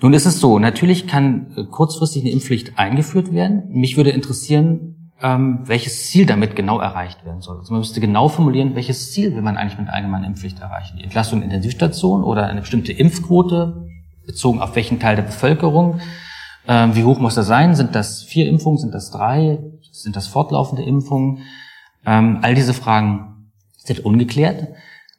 Nun 0.01 0.13
ist 0.13 0.25
es 0.25 0.39
so, 0.39 0.59
natürlich 0.59 1.07
kann 1.07 1.53
äh, 1.55 1.63
kurzfristig 1.63 2.23
eine 2.23 2.31
Impfpflicht 2.31 2.77
eingeführt 2.77 3.33
werden. 3.33 3.63
Mich 3.69 3.97
würde 3.97 4.11
interessieren, 4.11 5.11
ähm, 5.21 5.61
welches 5.63 6.09
Ziel 6.09 6.25
damit 6.27 6.55
genau 6.55 6.79
erreicht 6.79 7.25
werden 7.25 7.41
soll. 7.41 7.57
Also 7.57 7.73
man 7.73 7.79
müsste 7.79 7.99
genau 7.99 8.29
formulieren, 8.29 8.75
welches 8.75 9.11
Ziel 9.11 9.33
will 9.33 9.41
man 9.41 9.57
eigentlich 9.57 9.79
mit 9.79 9.87
einer 9.87 9.95
allgemeinen 9.95 10.25
Impfpflicht 10.25 10.59
erreichen. 10.59 10.97
Die 10.97 11.03
Entlastung 11.03 11.39
in 11.39 11.45
Intensivstation 11.45 12.23
oder 12.23 12.47
eine 12.47 12.61
bestimmte 12.61 12.93
Impfquote, 12.93 13.87
bezogen 14.27 14.61
auf 14.61 14.75
welchen 14.75 14.99
Teil 14.99 15.15
der 15.15 15.23
Bevölkerung. 15.23 15.99
Ähm, 16.67 16.95
wie 16.95 17.03
hoch 17.03 17.19
muss 17.19 17.33
das 17.33 17.47
sein? 17.47 17.75
Sind 17.75 17.95
das 17.95 18.21
vier 18.21 18.47
Impfungen? 18.47 18.77
Sind 18.77 18.93
das 18.93 19.09
drei? 19.09 19.59
Sind 19.91 20.15
das 20.15 20.27
fortlaufende 20.27 20.83
Impfungen? 20.83 21.39
Ähm, 22.05 22.39
all 22.41 22.53
diese 22.53 22.73
Fragen 22.73 23.36
sind 23.87 24.05
ungeklärt. 24.05 24.67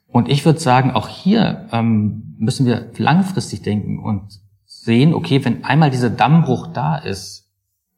Und 0.07 0.29
ich 0.29 0.45
würde 0.45 0.61
sagen, 0.61 0.93
auch 0.93 1.09
hier 1.09 1.69
ähm, 1.73 2.35
müssen 2.39 2.67
wir 2.67 2.91
langfristig 2.97 3.63
denken 3.63 3.99
und 3.99 4.41
sehen, 4.65 5.13
okay, 5.13 5.45
wenn 5.45 5.65
einmal 5.65 5.91
dieser 5.91 6.11
Dammbruch 6.11 6.69
da 6.69 6.97
ist, 6.97 7.51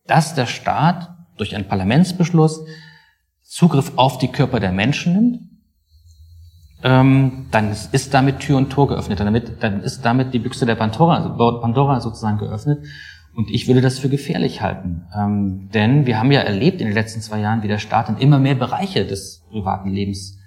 dass 0.07 0.35
der 0.35 0.47
Staat 0.47 1.15
durch 1.37 1.55
einen 1.55 1.69
Parlamentsbeschluss 1.69 2.65
Zugriff 3.43 3.93
auf 3.97 4.19
die 4.19 4.29
Körper 4.29 4.61
der 4.61 4.73
Menschen 4.73 5.13
nimmt, 5.13 5.41
ähm, 6.83 7.47
dann 7.51 7.71
ist 7.71 8.15
damit 8.15 8.41
Tür 8.41 8.57
und 8.57 8.71
Tor 8.71 8.89
geöffnet. 8.89 9.21
Damit, 9.21 9.63
dann 9.63 9.83
ist 9.83 10.05
damit 10.05 10.33
die 10.33 10.39
Büchse 10.39 10.67
der 10.67 10.77
Pandora, 10.77 11.29
Pandora 11.61 12.01
sozusagen 12.01 12.39
geöffnet. 12.39 12.85
Und 13.35 13.51
ich 13.51 13.69
würde 13.69 13.81
das 13.81 13.99
für 13.99 14.09
gefährlich 14.09 14.63
halten. 14.63 15.07
Ähm, 15.17 15.69
denn 15.73 16.07
wir 16.07 16.19
haben 16.19 16.33
ja 16.33 16.41
erlebt 16.41 16.81
in 16.81 16.89
den 16.89 16.95
letzten 16.95 17.21
zwei 17.21 17.41
Jahren, 17.41 17.63
wie 17.63 17.69
der 17.69 17.79
Staat 17.79 18.09
in 18.09 18.17
immer 18.17 18.39
mehr 18.39 18.55
Bereiche 18.55 19.07
des 19.07 19.45
privaten 19.51 19.91
Lebens 19.91 20.40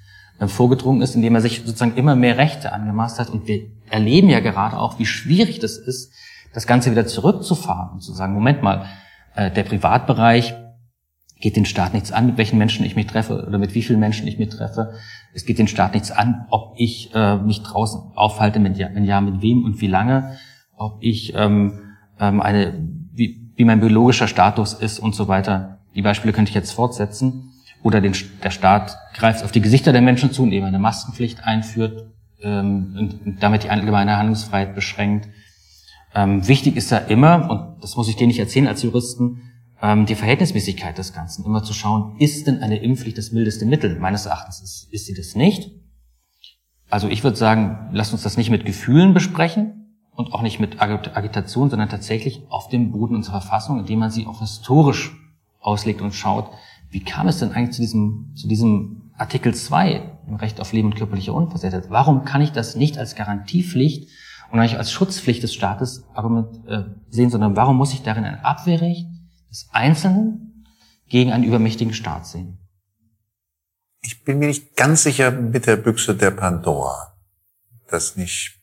vorgedrungen 0.48 1.02
ist, 1.02 1.16
indem 1.16 1.36
er 1.36 1.42
sich 1.42 1.64
sozusagen 1.66 1.96
immer 1.96 2.16
mehr 2.16 2.38
Rechte 2.38 2.72
angemaßt 2.72 3.20
hat. 3.20 3.30
Und 3.30 3.48
wir 3.48 3.68
erleben 3.90 4.30
ja 4.30 4.40
gerade 4.40 4.78
auch, 4.78 5.00
wie 5.00 5.06
schwierig 5.06 5.60
das 5.60 5.78
ist, 5.78 6.12
das 6.54 6.68
Ganze 6.68 6.92
wieder 6.92 7.06
zurückzufahren 7.06 7.94
und 7.94 8.02
zu 8.02 8.14
sagen, 8.14 8.34
Moment 8.34 8.62
mal, 8.62 8.86
äh, 9.36 9.52
der 9.52 9.64
Privatbereich 9.64 10.56
geht 11.40 11.58
den 11.58 11.66
Staat 11.66 11.94
nichts 11.94 12.12
an, 12.12 12.28
mit 12.28 12.38
welchen 12.38 12.58
Menschen 12.58 12.86
ich 12.86 12.96
mich 12.96 13.08
treffe 13.08 13.46
oder 13.46 13.58
mit 13.58 13.76
wie 13.76 13.82
vielen 13.82 14.00
Menschen 14.00 14.28
ich 14.28 14.40
mich 14.40 14.50
treffe. 14.50 14.94
Es 15.34 15.46
geht 15.46 15.60
den 15.60 15.68
Staat 15.68 15.94
nichts 15.94 16.10
an, 16.10 16.46
ob 16.50 16.76
ich 16.78 17.14
äh, 17.14 17.38
mich 17.38 17.64
draußen 17.64 18.00
aufhalte, 18.16 18.60
mit, 18.60 18.78
wenn 18.78 19.04
ja, 19.04 19.20
mit 19.20 19.42
wem 19.42 19.66
und 19.66 19.82
wie 19.82 19.88
lange, 19.88 20.38
ob 20.78 21.00
ich 21.02 21.34
ähm, 21.36 21.82
ähm, 22.20 22.42
eine, 22.42 22.74
wie, 23.12 23.52
wie 23.56 23.66
mein 23.66 23.82
biologischer 23.82 24.28
Status 24.28 24.74
ist 24.74 25.00
und 25.00 25.16
so 25.16 25.28
weiter. 25.28 25.80
Die 25.96 26.02
Beispiele 26.02 26.34
könnte 26.34 26.50
ich 26.50 26.56
jetzt 26.56 26.72
fortsetzen. 26.72 27.52
Oder 27.84 28.02
den, 28.02 28.15
der 28.41 28.50
Staat 28.50 28.98
greift 29.13 29.43
auf 29.43 29.52
die 29.52 29.62
Gesichter 29.62 29.91
der 29.91 30.02
Menschen 30.02 30.32
zu, 30.32 30.46
indem 30.46 30.63
er 30.63 30.67
eine 30.69 30.80
Maskenpflicht 30.80 31.43
einführt 31.43 32.08
ähm, 32.41 32.96
und 33.26 33.43
damit 33.43 33.63
die 33.63 33.69
allgemeine 33.69 34.17
Handlungsfreiheit 34.17 34.74
beschränkt. 34.74 35.28
Ähm, 36.15 36.48
wichtig 36.48 36.78
ist 36.78 36.91
ja 36.91 36.98
immer, 36.98 37.50
und 37.50 37.84
das 37.84 37.96
muss 37.96 38.08
ich 38.08 38.15
dir 38.15 38.28
nicht 38.28 38.39
erzählen 38.39 38.67
als 38.67 38.84
Juristen, 38.84 39.41
ähm, 39.82 40.06
die 40.06 40.15
Verhältnismäßigkeit 40.15 40.98
des 40.98 41.13
Ganzen. 41.13 41.46
Immer 41.46 41.63
zu 41.63 41.74
schauen, 41.74 42.15
ist 42.19 42.48
denn 42.48 42.62
eine 42.62 42.78
Impfpflicht 42.82 43.17
das 43.17 43.32
mildeste 43.32 43.65
Mittel? 43.65 44.00
Meines 44.00 44.26
Erachtens 44.26 44.62
ist, 44.62 44.93
ist 44.93 45.06
sie 45.06 45.13
das 45.13 45.36
nicht. 45.36 45.72
Also 46.89 47.10
ich 47.10 47.24
würde 47.24 47.38
sagen, 47.38 47.89
lasst 47.91 48.13
uns 48.13 48.24
das 48.24 48.38
nicht 48.38 48.50
mit 48.50 48.65
Gefühlen 48.65 49.13
besprechen 49.13 49.98
und 50.12 50.32
auch 50.32 50.41
nicht 50.41 50.60
mit 50.60 50.82
Agitation, 50.82 51.69
sondern 51.69 51.89
tatsächlich 51.89 52.43
auf 52.50 52.69
dem 52.69 52.91
Boden 52.91 53.15
unserer 53.15 53.41
Verfassung, 53.41 53.80
indem 53.80 54.00
man 54.00 54.12
sie 54.12 54.28
auch 54.28 54.39
historisch 54.39 55.12
auslegt 55.60 56.02
und 56.02 56.13
schaut, 56.13 56.52
wie 56.94 57.04
kam 57.04 57.28
es 57.28 57.40
denn 57.40 57.52
eigentlich 57.52 57.76
zu 57.76 57.82
diesem, 57.82 58.34
zu 58.36 58.48
diesem 58.48 59.12
Artikel 59.18 59.54
2 59.54 60.20
im 60.28 60.36
Recht 60.36 60.62
auf 60.62 60.74
Leben 60.74 60.90
und 60.90 60.96
körperliche 60.96 61.34
Unversehrtheit? 61.34 61.90
Warum 61.90 62.24
kann 62.24 62.42
ich 62.42 62.52
das 62.52 62.76
nicht 62.76 63.00
als 63.00 63.16
Garantiepflicht 63.16 64.10
und 64.52 64.60
eigentlich 64.60 64.78
als 64.78 64.92
Schutzpflicht 64.92 65.42
des 65.42 65.56
Staates 65.56 66.06
Argument, 66.14 66.68
äh, 66.68 66.84
sehen, 67.10 67.32
sondern 67.32 67.56
warum 67.56 67.78
muss 67.78 67.94
ich 67.94 68.04
darin 68.04 68.26
ein 68.26 68.40
Abwehrrecht 68.40 69.08
des 69.50 69.70
Einzelnen 69.72 70.66
gegen 71.10 71.32
einen 71.32 71.44
übermächtigen 71.44 71.96
Staat 71.96 72.28
sehen? 72.28 72.60
Ich 74.02 74.24
bin 74.24 74.38
mir 74.38 74.48
nicht 74.48 74.76
ganz 74.76 75.02
sicher 75.02 75.32
mit 75.32 75.66
der 75.66 75.78
Büchse 75.78 76.16
der 76.16 76.32
Pandora, 76.32 77.18
dass 77.90 78.18
nicht, 78.18 78.60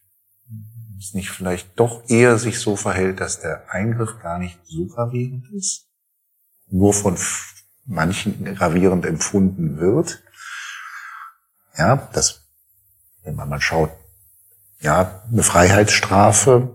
dass 0.98 1.14
nicht 1.14 1.30
vielleicht 1.30 1.80
doch 1.80 2.08
eher 2.08 2.38
sich 2.38 2.60
so 2.60 2.76
verhält, 2.76 3.18
dass 3.20 3.40
der 3.40 3.64
Eingriff 3.70 4.20
gar 4.22 4.38
nicht 4.38 4.56
so 4.66 4.86
gravierend 4.86 5.46
ist, 5.52 5.88
nur 6.68 6.94
von 6.94 7.16
manchen 7.90 8.44
gravierend 8.54 9.04
empfunden 9.04 9.78
wird. 9.78 10.22
Ja, 11.76 12.08
das, 12.12 12.46
wenn 13.24 13.34
man 13.34 13.48
mal 13.48 13.60
schaut, 13.60 13.90
ja, 14.80 15.22
eine 15.30 15.42
Freiheitsstrafe 15.42 16.74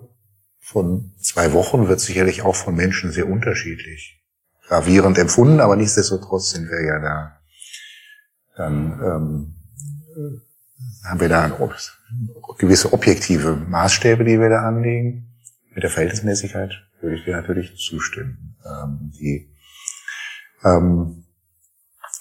von 0.60 1.14
zwei 1.20 1.54
Wochen 1.54 1.88
wird 1.88 2.02
sicherlich 2.02 2.42
auch 2.42 2.56
von 2.56 2.76
Menschen 2.76 3.12
sehr 3.12 3.28
unterschiedlich 3.28 4.22
gravierend 4.68 5.18
empfunden, 5.18 5.60
aber 5.60 5.76
nichtsdestotrotz 5.76 6.52
sind 6.52 6.70
wir 6.70 6.84
ja 6.84 7.00
da, 7.00 7.40
dann 8.58 9.00
ähm, 9.02 9.56
haben 11.04 11.20
wir 11.20 11.30
da 11.30 11.48
gewisse 12.58 12.94
objektive 12.94 13.56
Maßstäbe, 13.56 14.24
die 14.24 14.40
wir 14.40 14.50
da 14.50 14.68
anlegen. 14.68 15.32
Mit 15.74 15.84
der 15.84 15.92
Verhältnismäßigkeit 15.92 16.72
würde 17.02 17.18
ich 17.18 17.26
dir 17.26 17.36
natürlich 17.36 17.78
zustimmen. 17.78 18.58
Ähm, 18.66 19.12
die, 19.20 19.55
ähm, 20.66 21.26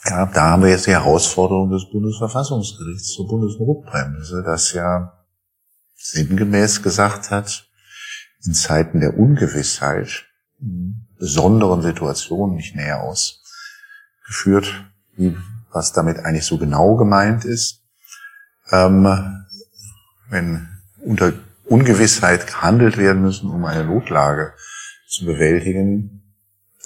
ja, 0.04 0.26
da 0.26 0.50
haben 0.50 0.62
wir 0.62 0.70
jetzt 0.70 0.86
die 0.86 0.92
Herausforderung 0.92 1.70
des 1.70 1.90
Bundesverfassungsgerichts 1.90 3.08
zur 3.14 3.26
Bundesnotbremse, 3.26 4.42
das 4.44 4.72
ja 4.74 5.24
sinngemäß 5.94 6.82
gesagt 6.82 7.30
hat, 7.30 7.66
in 8.44 8.52
Zeiten 8.52 9.00
der 9.00 9.18
Ungewissheit, 9.18 10.26
in 10.60 11.06
besonderen 11.18 11.80
Situationen 11.80 12.56
nicht 12.56 12.76
näher 12.76 13.02
ausgeführt, 13.02 14.84
wie, 15.16 15.34
was 15.72 15.92
damit 15.92 16.18
eigentlich 16.18 16.44
so 16.44 16.58
genau 16.58 16.96
gemeint 16.96 17.46
ist. 17.46 17.82
Ähm, 18.70 19.06
wenn 20.28 20.68
unter 21.02 21.32
Ungewissheit 21.64 22.46
gehandelt 22.46 22.98
werden 22.98 23.22
müssen, 23.22 23.48
um 23.48 23.64
eine 23.64 23.84
Notlage 23.84 24.52
zu 25.08 25.24
bewältigen, 25.24 26.23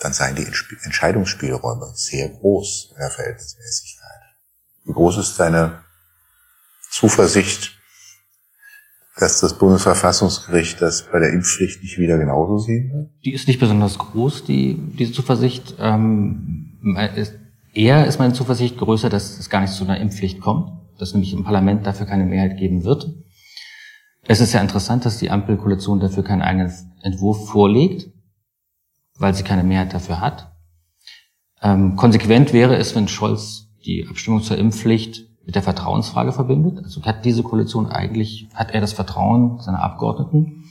dann 0.01 0.13
seien 0.13 0.37
die 0.37 0.47
Entscheidungsspielräume 0.85 1.91
sehr 1.95 2.29
groß 2.29 2.91
in 2.93 2.99
der 3.01 3.11
Verhältnismäßigkeit. 3.11 4.21
Wie 4.85 4.93
groß 4.93 5.19
ist 5.19 5.39
deine 5.39 5.81
Zuversicht, 6.91 7.73
dass 9.19 9.41
das 9.41 9.59
Bundesverfassungsgericht 9.59 10.81
das 10.81 11.11
bei 11.11 11.19
der 11.19 11.33
Impfpflicht 11.33 11.83
nicht 11.83 11.99
wieder 11.99 12.19
genauso 12.19 12.59
sehen 12.59 12.93
wird? 12.93 13.11
Die 13.25 13.33
ist 13.33 13.49
nicht 13.49 13.59
besonders 13.59 13.99
groß, 13.99 14.45
die, 14.45 14.79
diese 14.99 15.13
Zuversicht. 15.13 15.75
Ähm, 15.79 16.97
eher 17.75 18.07
ist 18.07 18.19
meine 18.19 18.33
Zuversicht 18.33 18.79
größer, 18.79 19.11
dass 19.11 19.39
es 19.39 19.51
gar 19.51 19.61
nicht 19.61 19.73
zu 19.73 19.85
einer 19.85 20.01
Impfpflicht 20.01 20.41
kommt, 20.41 20.71
dass 20.99 21.13
nämlich 21.13 21.33
im 21.33 21.45
Parlament 21.45 21.87
dafür 21.87 22.07
keine 22.07 22.25
Mehrheit 22.25 22.57
geben 22.57 22.85
wird. 22.85 23.13
Es 24.23 24.41
ist 24.41 24.53
ja 24.53 24.61
interessant, 24.61 25.05
dass 25.05 25.19
die 25.19 25.31
Ampelkoalition 25.31 26.01
dafür 26.01 26.23
keinen 26.23 26.43
eigenen 26.43 26.73
Entwurf 27.03 27.49
vorlegt, 27.49 28.11
weil 29.19 29.35
sie 29.35 29.43
keine 29.43 29.65
Mehrheit 29.65 29.93
dafür 29.93 30.21
hat. 30.21 30.53
Ähm, 31.61 31.97
konsequent 31.97 32.53
wäre 32.53 32.77
es, 32.77 32.95
wenn 32.95 33.09
Scholz 33.09 33.69
die 33.85 34.07
Abstimmung 34.09 34.43
zur 34.43 34.59
Impfpflicht 34.59 35.27
mit 35.45 35.55
der 35.55 35.63
Vertrauensfrage 35.63 36.33
verbindet. 36.33 36.85
Also 36.85 37.03
hat 37.05 37.25
diese 37.25 37.43
Koalition 37.43 37.87
eigentlich, 37.87 38.49
hat 38.55 38.71
er 38.73 38.81
das 38.81 38.93
Vertrauen 38.93 39.61
seiner 39.61 39.83
Abgeordneten? 39.83 40.65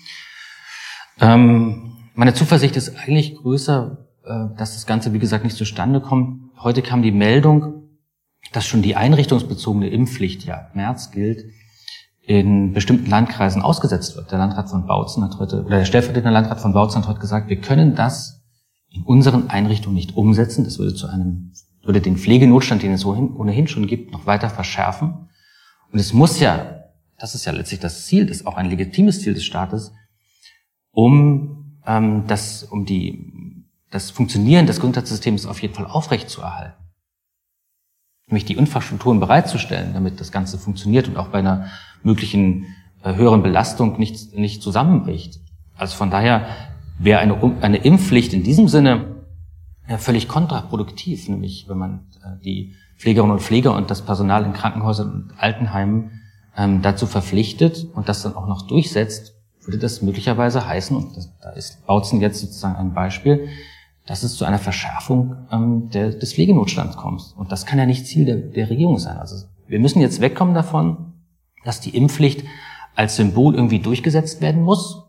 Ähm, 1.19 1.97
meine 2.13 2.33
Zuversicht 2.33 2.75
ist 2.77 2.95
eigentlich 2.95 3.35
größer, 3.35 3.97
äh, 4.23 4.55
dass 4.55 4.73
das 4.73 4.85
Ganze, 4.85 5.13
wie 5.13 5.19
gesagt, 5.19 5.43
nicht 5.43 5.57
zustande 5.57 5.99
kommt. 5.99 6.51
Heute 6.59 6.81
kam 6.81 7.01
die 7.01 7.11
Meldung, 7.11 7.89
dass 8.53 8.65
schon 8.65 8.81
die 8.81 8.95
einrichtungsbezogene 8.95 9.89
Impfpflicht, 9.89 10.45
ja, 10.45 10.69
März 10.73 11.11
gilt, 11.11 11.43
in 12.21 12.73
bestimmten 12.73 13.09
Landkreisen 13.09 13.61
ausgesetzt 13.61 14.15
wird. 14.15 14.31
Der 14.31 14.37
Landrat 14.37 14.69
von 14.69 14.85
Bautzen 14.85 15.23
hat 15.23 15.39
heute, 15.39 15.63
oder 15.63 15.77
der 15.77 15.85
stellvertretende 15.85 16.33
Landrat 16.33 16.59
von 16.59 16.73
Bautzen 16.73 17.01
hat 17.01 17.07
heute 17.07 17.19
gesagt, 17.19 17.49
wir 17.49 17.61
können 17.61 17.95
das 17.95 18.36
in 18.97 19.03
unseren 19.03 19.49
Einrichtungen 19.49 19.95
nicht 19.95 20.15
umsetzen. 20.15 20.63
Das 20.63 20.79
würde 20.79 20.95
zu 20.95 21.07
einem 21.07 21.51
würde 21.87 22.01
den 22.01 22.17
Pflegenotstand, 22.17 22.83
den 22.83 22.91
es 22.91 23.05
ohnehin 23.05 23.67
schon 23.67 23.87
gibt, 23.87 24.11
noch 24.11 24.25
weiter 24.25 24.49
verschärfen. 24.49 25.29
Und 25.91 25.99
es 25.99 26.11
muss 26.11 26.39
ja, 26.39 26.83
das 27.17 27.33
ist 27.33 27.45
ja 27.45 27.53
letztlich 27.53 27.79
das 27.79 28.05
Ziel, 28.05 28.25
das 28.25 28.37
ist 28.37 28.45
auch 28.45 28.57
ein 28.57 28.69
legitimes 28.69 29.21
Ziel 29.21 29.33
des 29.33 29.45
Staates, 29.45 29.93
um 30.91 31.79
ähm, 31.85 32.25
das, 32.27 32.63
um 32.63 32.85
die, 32.85 33.63
das 33.89 34.11
Funktionieren 34.11 34.67
des 34.67 34.77
Gesundheitssystems 34.77 35.45
auf 35.45 35.61
jeden 35.61 35.73
Fall 35.73 35.85
aufrechtzuerhalten. 35.85 36.75
Nämlich 38.27 38.43
die 38.43 38.57
Infrastrukturen 38.57 39.21
bereitzustellen, 39.21 39.93
damit 39.93 40.19
das 40.19 40.33
Ganze 40.33 40.57
funktioniert 40.57 41.07
und 41.07 41.15
auch 41.15 41.29
bei 41.29 41.39
einer 41.39 41.67
möglichen 42.03 42.65
äh, 43.01 43.15
höheren 43.15 43.41
Belastung 43.41 43.97
nicht, 43.97 44.37
nicht 44.37 44.61
zusammenbricht. 44.61 45.39
Also 45.77 45.95
von 45.95 46.11
daher 46.11 46.47
wäre 46.99 47.19
eine, 47.19 47.57
eine 47.61 47.77
Impfpflicht 47.77 48.33
in 48.33 48.43
diesem 48.43 48.67
Sinne 48.67 49.17
ja, 49.87 49.97
völlig 49.97 50.27
kontraproduktiv, 50.27 51.29
nämlich 51.29 51.67
wenn 51.69 51.77
man 51.77 52.07
äh, 52.23 52.43
die 52.43 52.73
Pflegerinnen 52.97 53.33
und 53.33 53.41
Pfleger 53.41 53.75
und 53.75 53.89
das 53.91 54.01
Personal 54.01 54.43
in 54.43 54.53
Krankenhäusern 54.53 55.11
und 55.11 55.33
Altenheimen 55.37 56.21
ähm, 56.57 56.81
dazu 56.81 57.05
verpflichtet 57.05 57.87
und 57.93 58.09
das 58.09 58.23
dann 58.23 58.35
auch 58.35 58.47
noch 58.47 58.63
durchsetzt, 58.63 59.35
würde 59.61 59.77
das 59.77 60.01
möglicherweise 60.01 60.65
heißen, 60.65 60.95
und 60.95 61.15
das, 61.15 61.31
da 61.41 61.51
ist 61.51 61.85
Bautzen 61.85 62.21
jetzt 62.21 62.39
sozusagen 62.39 62.75
ein 62.75 62.93
Beispiel, 62.93 63.49
dass 64.07 64.23
es 64.23 64.35
zu 64.35 64.45
einer 64.45 64.57
Verschärfung 64.57 65.35
ähm, 65.51 65.89
der, 65.89 66.11
des 66.11 66.33
Pflegenotstands 66.33 66.97
kommt. 66.97 67.33
Und 67.35 67.51
das 67.51 67.65
kann 67.65 67.77
ja 67.77 67.85
nicht 67.85 68.07
Ziel 68.07 68.25
der, 68.25 68.37
der 68.37 68.69
Regierung 68.69 68.97
sein. 68.97 69.17
Also 69.17 69.45
wir 69.67 69.79
müssen 69.79 70.01
jetzt 70.01 70.21
wegkommen 70.21 70.55
davon, 70.55 71.13
dass 71.65 71.81
die 71.81 71.95
Impfpflicht 71.95 72.43
als 72.95 73.17
Symbol 73.17 73.53
irgendwie 73.53 73.79
durchgesetzt 73.79 74.41
werden 74.41 74.63
muss. 74.63 75.03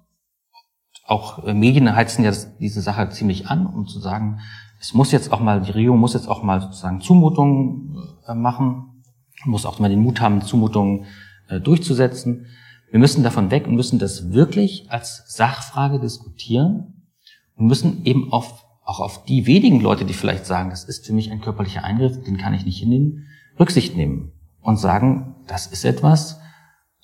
Auch 1.09 1.42
äh, 1.44 1.55
Medien 1.55 1.97
heizen 1.97 2.23
ja 2.23 2.33
diese 2.61 2.83
Sache 2.83 3.09
ziemlich 3.09 3.47
an, 3.47 3.66
um 3.66 3.87
zu 3.87 3.99
sagen, 3.99 4.40
es 4.79 4.92
muss 4.92 5.11
jetzt 5.11 5.33
auch 5.33 5.40
mal, 5.40 5.62
die 5.62 5.71
Regierung 5.71 5.99
muss 5.99 6.12
jetzt 6.12 6.29
auch 6.29 6.42
mal 6.42 6.61
sozusagen 6.61 7.01
Zumutungen 7.01 7.97
äh, 8.27 8.35
machen, 8.35 9.03
muss 9.47 9.64
auch 9.64 9.79
mal 9.79 9.88
den 9.88 10.03
Mut 10.03 10.21
haben, 10.21 10.42
Zumutungen 10.42 11.07
äh, 11.49 11.61
durchzusetzen. 11.61 12.44
Wir 12.90 13.01
müssen 13.01 13.23
davon 13.23 13.51
weg 13.51 13.66
und 13.66 13.75
müssen 13.75 13.99
das 13.99 14.33
wirklich 14.33 14.90
als 14.90 15.25
Sachfrage 15.35 15.99
diskutieren 15.99 17.09
und 17.57 17.68
müssen 17.68 18.05
eben 18.05 18.31
auf, 18.31 18.66
auch 18.85 19.01
auf 19.01 19.25
die 19.25 19.47
wenigen 19.47 19.81
Leute, 19.81 20.05
die 20.05 20.12
vielleicht 20.12 20.44
sagen, 20.44 20.68
das 20.68 20.85
ist 20.85 21.07
für 21.07 21.14
mich 21.14 21.31
ein 21.31 21.40
körperlicher 21.40 21.85
Eingriff, 21.85 22.23
den 22.23 22.37
kann 22.37 22.53
ich 22.53 22.66
nicht 22.66 22.81
hinnehmen, 22.81 23.29
Rücksicht 23.59 23.97
nehmen 23.97 24.33
und 24.61 24.77
sagen, 24.77 25.37
das 25.47 25.68
ist 25.68 25.87
etwas, 25.87 26.38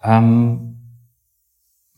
ähm, 0.03 0.77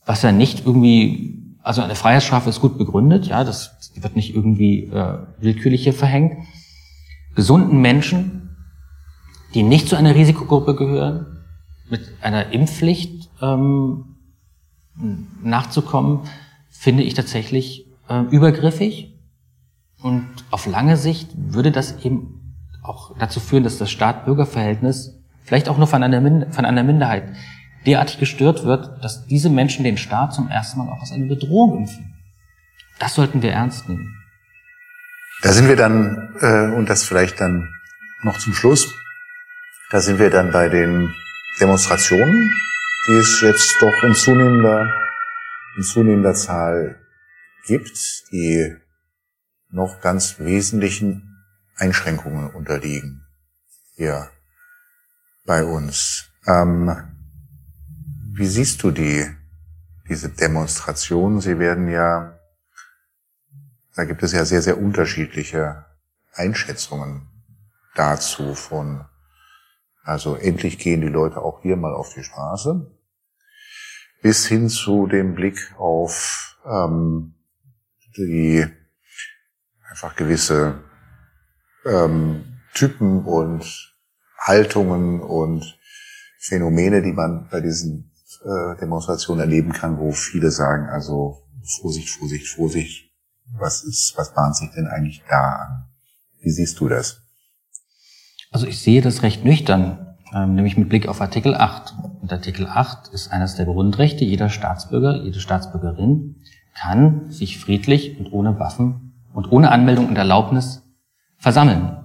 was 0.04 0.22
ja 0.22 0.30
nicht 0.30 0.64
irgendwie 0.64 1.45
also 1.66 1.82
eine 1.82 1.96
Freiheitsstrafe 1.96 2.48
ist 2.48 2.60
gut 2.60 2.78
begründet, 2.78 3.26
ja, 3.26 3.42
das 3.42 3.92
wird 3.96 4.14
nicht 4.14 4.36
irgendwie 4.36 4.84
äh, 4.84 5.18
willkürlich 5.40 5.82
hier 5.82 5.94
verhängt. 5.94 6.46
Gesunden 7.34 7.80
Menschen, 7.80 8.56
die 9.52 9.64
nicht 9.64 9.88
zu 9.88 9.96
einer 9.96 10.14
Risikogruppe 10.14 10.76
gehören, 10.76 11.44
mit 11.90 12.02
einer 12.22 12.52
Impfpflicht 12.52 13.28
ähm, 13.42 14.14
nachzukommen, 15.42 16.20
finde 16.70 17.02
ich 17.02 17.14
tatsächlich 17.14 17.88
äh, 18.08 18.20
übergriffig. 18.30 19.18
Und 20.00 20.24
auf 20.52 20.66
lange 20.66 20.96
Sicht 20.96 21.30
würde 21.34 21.72
das 21.72 22.04
eben 22.04 22.54
auch 22.84 23.18
dazu 23.18 23.40
führen, 23.40 23.64
dass 23.64 23.76
das 23.76 23.90
Staat-Bürger-Verhältnis 23.90 25.18
vielleicht 25.42 25.68
auch 25.68 25.78
nur 25.78 25.88
von 25.88 26.04
einer, 26.04 26.52
von 26.52 26.64
einer 26.64 26.84
Minderheit 26.84 27.24
derartig 27.86 28.18
gestört 28.18 28.64
wird, 28.64 29.02
dass 29.02 29.26
diese 29.26 29.48
Menschen 29.48 29.84
den 29.84 29.96
Staat 29.96 30.34
zum 30.34 30.48
ersten 30.48 30.78
Mal 30.78 30.88
auch 30.88 31.00
als 31.00 31.12
eine 31.12 31.26
Bedrohung 31.26 31.78
empfinden. 31.78 32.14
Das 32.98 33.14
sollten 33.14 33.42
wir 33.42 33.52
ernst 33.52 33.88
nehmen. 33.88 34.22
Da 35.42 35.52
sind 35.52 35.68
wir 35.68 35.76
dann, 35.76 36.34
äh, 36.40 36.74
und 36.74 36.88
das 36.88 37.04
vielleicht 37.04 37.40
dann 37.40 37.72
noch 38.22 38.38
zum 38.38 38.54
Schluss, 38.54 38.92
da 39.90 40.00
sind 40.00 40.18
wir 40.18 40.30
dann 40.30 40.50
bei 40.50 40.68
den 40.68 41.14
Demonstrationen, 41.60 42.52
die 43.06 43.12
es 43.12 43.40
jetzt 43.40 43.76
doch 43.80 44.02
in 44.02 44.14
zunehmender, 44.14 44.92
in 45.76 45.82
zunehmender 45.82 46.34
Zahl 46.34 46.98
gibt, 47.66 47.96
die 48.32 48.74
noch 49.70 50.00
ganz 50.00 50.38
wesentlichen 50.38 51.36
Einschränkungen 51.76 52.50
unterliegen 52.50 53.26
hier 53.94 54.30
bei 55.44 55.64
uns. 55.64 56.30
Ähm, 56.46 57.15
wie 58.36 58.46
siehst 58.46 58.82
du 58.82 58.90
die, 58.90 59.26
diese 60.10 60.28
Demonstrationen? 60.28 61.40
Sie 61.40 61.58
werden 61.58 61.88
ja, 61.88 62.38
da 63.94 64.04
gibt 64.04 64.22
es 64.22 64.32
ja 64.32 64.44
sehr, 64.44 64.60
sehr 64.60 64.76
unterschiedliche 64.76 65.86
Einschätzungen 66.34 67.28
dazu 67.94 68.54
von, 68.54 69.06
also 70.02 70.36
endlich 70.36 70.78
gehen 70.78 71.00
die 71.00 71.08
Leute 71.08 71.40
auch 71.40 71.62
hier 71.62 71.76
mal 71.76 71.94
auf 71.94 72.12
die 72.12 72.22
Straße, 72.22 72.94
bis 74.20 74.46
hin 74.46 74.68
zu 74.68 75.06
dem 75.06 75.34
Blick 75.34 75.72
auf 75.78 76.58
ähm, 76.66 77.36
die 78.18 78.66
einfach 79.88 80.14
gewisse 80.14 80.84
ähm, 81.86 82.60
Typen 82.74 83.24
und 83.24 83.96
Haltungen 84.38 85.22
und 85.22 85.78
Phänomene, 86.38 87.00
die 87.00 87.14
man 87.14 87.48
bei 87.48 87.62
diesen 87.62 88.12
äh, 88.46 88.76
Demonstration 88.80 89.40
erleben 89.40 89.72
kann, 89.72 89.98
wo 89.98 90.12
viele 90.12 90.50
sagen, 90.50 90.88
also 90.88 91.42
Vorsicht, 91.80 92.10
Vorsicht, 92.10 92.46
Vorsicht, 92.48 93.10
was 93.58 93.82
ist, 93.82 94.14
was 94.16 94.34
bahnt 94.34 94.56
sich 94.56 94.70
denn 94.70 94.86
eigentlich 94.86 95.22
da 95.28 95.56
an? 95.56 95.84
Wie 96.40 96.50
siehst 96.50 96.78
du 96.78 96.88
das? 96.88 97.22
Also 98.52 98.66
ich 98.66 98.80
sehe 98.80 99.02
das 99.02 99.22
recht 99.22 99.44
nüchtern, 99.44 100.16
ähm, 100.32 100.54
nämlich 100.54 100.76
mit 100.76 100.88
Blick 100.88 101.08
auf 101.08 101.20
Artikel 101.20 101.54
8. 101.54 101.94
Und 102.22 102.32
Artikel 102.32 102.66
8 102.66 103.08
ist 103.08 103.32
eines 103.32 103.56
der 103.56 103.66
Grundrechte. 103.66 104.24
Jeder 104.24 104.48
Staatsbürger, 104.48 105.22
jede 105.22 105.40
Staatsbürgerin 105.40 106.36
kann 106.74 107.30
sich 107.30 107.58
friedlich 107.58 108.18
und 108.18 108.32
ohne 108.32 108.58
Waffen 108.58 109.24
und 109.32 109.50
ohne 109.50 109.70
Anmeldung 109.70 110.08
und 110.08 110.16
Erlaubnis 110.16 110.82
versammeln. 111.38 111.96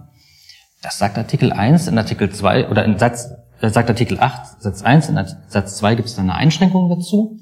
Das 0.82 0.98
sagt 0.98 1.18
Artikel 1.18 1.54
1 1.54 1.88
in 1.88 1.98
Artikel 1.98 2.32
2 2.32 2.70
oder 2.70 2.84
in 2.86 2.98
Satz 2.98 3.30
sagt 3.70 3.90
Artikel 3.90 4.20
8 4.20 4.62
Satz 4.62 4.82
1, 4.82 5.10
in 5.10 5.20
Satz 5.48 5.78
2 5.78 5.96
gibt 5.96 6.08
es 6.08 6.16
dann 6.16 6.30
eine 6.30 6.36
Einschränkung 6.36 6.90
dazu. 6.90 7.40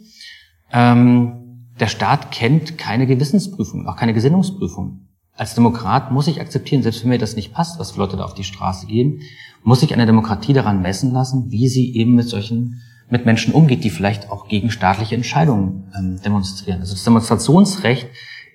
Ähm, 0.72 1.68
der 1.80 1.88
Staat 1.88 2.32
kennt 2.32 2.78
keine 2.78 3.08
Gewissensprüfung, 3.08 3.88
auch 3.88 3.96
keine 3.96 4.14
Gesinnungsprüfung. 4.14 5.08
Als 5.34 5.56
Demokrat 5.56 6.12
muss 6.12 6.28
ich 6.28 6.42
akzeptieren, 6.42 6.84
selbst 6.84 7.04
wenn 7.04 7.10
mir 7.10 7.18
das 7.18 7.38
nicht 7.38 7.54
passt, 7.54 7.80
was 7.80 7.92
für 7.92 8.00
Leute 8.00 8.18
da 8.18 8.26
auf 8.26 8.34
die 8.34 8.44
Straße 8.44 8.88
gehen, 8.88 9.22
muss 9.64 9.84
ich 9.84 9.94
eine 9.94 10.06
Demokratie 10.06 10.52
daran 10.52 10.82
messen 10.82 11.14
lassen, 11.14 11.50
wie 11.50 11.70
sie 11.70 11.96
eben 11.96 12.16
mit 12.16 12.28
solchen 12.28 12.82
mit 13.10 13.26
Menschen 13.26 13.54
umgeht, 13.54 13.84
die 13.84 13.90
vielleicht 13.90 14.30
auch 14.30 14.48
gegen 14.48 14.70
staatliche 14.70 15.16
Entscheidungen 15.16 15.92
ähm, 15.98 16.22
demonstrieren. 16.22 16.82
Also 16.82 16.94
das 16.94 17.04
Demonstrationsrecht 17.04 18.08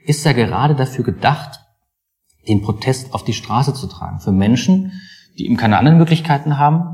ist 0.04 0.24
ja 0.24 0.32
gerade 0.32 0.74
dafür 0.74 1.04
gedacht, 1.04 1.60
den 2.46 2.62
Protest 2.62 3.14
auf 3.14 3.24
die 3.24 3.32
Straße 3.32 3.74
zu 3.74 3.86
tragen. 3.86 4.20
Für 4.20 4.32
Menschen, 4.32 4.92
die 5.38 5.46
eben 5.46 5.56
keine 5.56 5.78
anderen 5.78 5.98
Möglichkeiten 5.98 6.58
haben, 6.58 6.93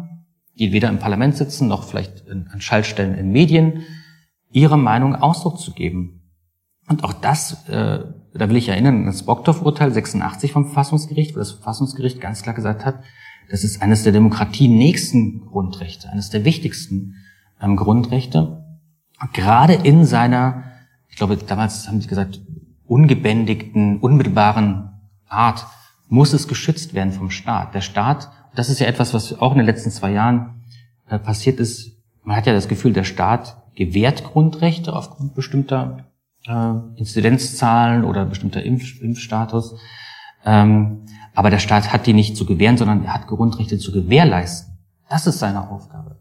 die 0.61 0.73
weder 0.73 0.90
im 0.90 0.99
Parlament 0.99 1.37
sitzen 1.37 1.68
noch 1.68 1.85
vielleicht 1.85 2.29
an 2.29 2.61
Schaltstellen 2.61 3.14
in 3.14 3.33
Medien, 3.33 3.83
ihre 4.53 4.77
Meinung 4.77 5.16
Ausdruck 5.16 5.59
zu 5.59 5.73
geben. 5.73 6.20
Und 6.87 7.03
auch 7.03 7.14
das, 7.14 7.66
äh, 7.68 8.01
da 8.35 8.49
will 8.49 8.57
ich 8.57 8.68
erinnern, 8.68 9.07
das 9.07 9.23
Bogdorf-Urteil 9.23 9.90
86 9.90 10.53
vom 10.53 10.66
Verfassungsgericht, 10.66 11.35
wo 11.35 11.38
das 11.38 11.53
Verfassungsgericht 11.53 12.20
ganz 12.20 12.42
klar 12.42 12.55
gesagt 12.55 12.85
hat, 12.85 13.03
das 13.49 13.64
ist 13.64 13.81
eines 13.81 14.03
der 14.03 14.12
Demokratie 14.12 14.68
nächsten 14.68 15.46
Grundrechte, 15.46 16.11
eines 16.11 16.29
der 16.29 16.44
wichtigsten 16.44 17.14
ähm, 17.61 17.77
Grundrechte. 17.77 18.64
gerade 19.33 19.73
in 19.73 20.05
seiner, 20.05 20.64
ich 21.09 21.16
glaube, 21.16 21.38
damals 21.38 21.88
haben 21.88 22.01
sie 22.03 22.09
gesagt, 22.09 22.40
ungebändigten, 22.85 23.99
unmittelbaren 23.99 24.90
Art 25.27 25.66
muss 26.09 26.33
es 26.35 26.49
geschützt 26.49 26.92
werden 26.92 27.12
vom 27.12 27.31
Staat. 27.31 27.75
Der 27.75 27.81
Staat 27.81 28.31
das 28.55 28.69
ist 28.69 28.81
ja 28.81 28.87
etwas, 28.87 29.15
was 29.15 29.39
auch 29.39 29.53
in 29.53 29.59
den 29.59 29.67
letzten 29.67 29.91
zwei 29.91 30.13
Jahren 30.13 30.63
äh, 31.09 31.19
passiert 31.19 31.61
ist. 31.61 31.97
Man 32.23 32.37
hat 32.37 32.47
ja 32.47 32.53
das 32.53 32.69
Gefühl, 32.69 32.93
der 32.93 33.05
Staat 33.05 33.57
gewährt 33.75 34.25
Grundrechte 34.25 34.95
aufgrund 34.95 35.35
bestimmter 35.35 36.07
äh, 36.47 36.73
Inzidenzzahlen 36.97 38.05
oder 38.05 38.25
bestimmter 38.25 38.63
Impf 38.63 39.01
Impfstatus. 39.01 39.77
Ähm, 40.45 41.07
aber 41.35 41.51
der 41.51 41.59
Staat 41.59 41.93
hat 41.93 42.07
die 42.07 42.13
nicht 42.13 42.37
zu 42.37 42.45
gewähren, 42.45 42.77
sondern 42.77 43.05
er 43.05 43.15
hat 43.15 43.27
Grundrechte 43.27 43.79
zu 43.79 43.93
gewährleisten. 43.93 44.79
Das 45.09 45.27
ist 45.27 45.39
seine 45.39 45.69
Aufgabe. 45.71 46.19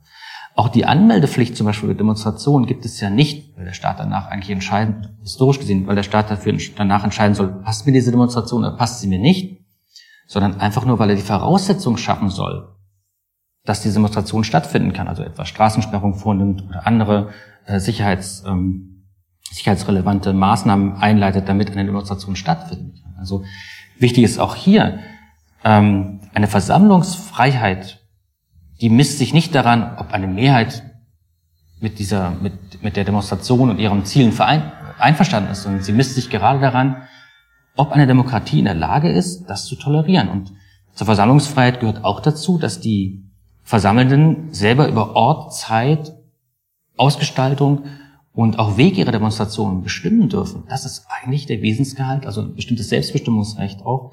Auch 0.56 0.70
die 0.70 0.86
Anmeldepflicht 0.86 1.56
zum 1.56 1.68
Beispiel 1.68 1.90
für 1.90 1.96
Demonstrationen 1.96 2.68
gibt 2.68 2.84
es 2.84 3.00
ja 3.00 3.10
nicht, 3.10 3.56
weil 3.56 3.66
der 3.66 3.74
Staat 3.74 4.00
danach 4.00 4.28
eigentlich 4.28 4.50
entscheiden, 4.50 5.08
historisch 5.22 5.60
gesehen, 5.60 5.88
weil 5.88 5.96
der 5.96 6.04
Staat 6.04 6.30
dafür 6.30 6.58
danach 6.76 7.04
entscheiden 7.04 7.34
soll, 7.34 7.48
passt 7.48 7.86
mir 7.86 7.94
diese 7.94 8.12
Demonstration 8.12 8.66
oder 8.66 8.76
passt 8.76 9.00
sie 9.00 9.08
mir 9.08 9.20
nicht, 9.20 9.59
sondern 10.30 10.62
einfach 10.62 10.86
nur, 10.86 11.00
weil 11.00 11.10
er 11.10 11.16
die 11.16 11.24
Voraussetzung 11.24 11.98
schaffen 11.98 12.30
soll, 12.30 12.76
dass 13.66 13.82
diese 13.82 13.96
Demonstration 13.96 14.44
stattfinden 14.44 14.94
kann, 14.94 15.08
also 15.08 15.24
etwa 15.24 15.44
Straßensperrung 15.44 16.14
vornimmt 16.14 16.64
oder 16.70 16.86
andere 16.86 17.30
äh, 17.66 17.80
Sicherheits, 17.80 18.44
ähm, 18.46 19.08
sicherheitsrelevante 19.52 20.32
Maßnahmen 20.34 20.98
einleitet, 20.98 21.50
damit 21.50 21.72
eine 21.72 21.84
Demonstration 21.84 22.36
stattfinden 22.36 22.94
kann. 23.02 23.16
Also 23.18 23.44
wichtig 23.98 24.24
ist 24.24 24.40
auch 24.40 24.56
hier, 24.56 25.00
ähm, 25.64 26.22
eine 26.36 26.48
Versammlungsfreiheit, 26.48 28.00
die 28.82 28.90
misst 28.90 29.18
sich 29.18 29.34
nicht 29.34 29.56
daran, 29.56 29.98
ob 29.98 30.14
eine 30.14 30.28
Mehrheit 30.28 30.84
mit 31.82 31.98
dieser, 31.98 32.32
mit, 32.40 32.84
mit 32.84 32.98
der 32.98 33.04
Demonstration 33.04 33.72
und 33.72 33.80
ihren 33.80 34.06
Zielen 34.06 34.32
verein, 34.32 34.72
einverstanden 35.00 35.52
ist, 35.52 35.64
sondern 35.64 35.82
sie 35.82 35.92
misst 35.92 36.14
sich 36.14 36.30
gerade 36.30 36.60
daran, 36.60 37.08
ob 37.80 37.94
eine 37.94 38.08
Demokratie 38.08 38.60
in 38.60 38.66
der 38.66 38.74
Lage 38.74 39.10
ist, 39.10 39.46
das 39.46 39.66
zu 39.66 39.78
tolerieren. 39.78 40.28
Und 40.28 40.52
zur 40.96 41.06
Versammlungsfreiheit 41.06 41.80
gehört 41.80 42.04
auch 42.04 42.20
dazu, 42.20 42.58
dass 42.58 42.82
die 42.82 43.24
Versammelnden 43.64 44.54
selber 44.54 44.90
über 44.90 45.16
Ort, 45.16 45.56
Zeit, 45.56 46.14
Ausgestaltung 46.98 47.86
und 48.34 48.60
auch 48.60 48.76
Weg 48.76 48.98
ihrer 48.98 49.14
Demonstrationen 49.14 49.82
bestimmen 49.82 50.28
dürfen. 50.28 50.64
Das 50.68 50.84
ist 50.84 51.06
eigentlich 51.10 51.46
der 51.46 51.62
Wesensgehalt, 51.62 52.26
also 52.26 52.42
ein 52.42 52.56
bestimmtes 52.56 52.90
Selbstbestimmungsrecht 52.90 53.86
auch, 53.86 54.12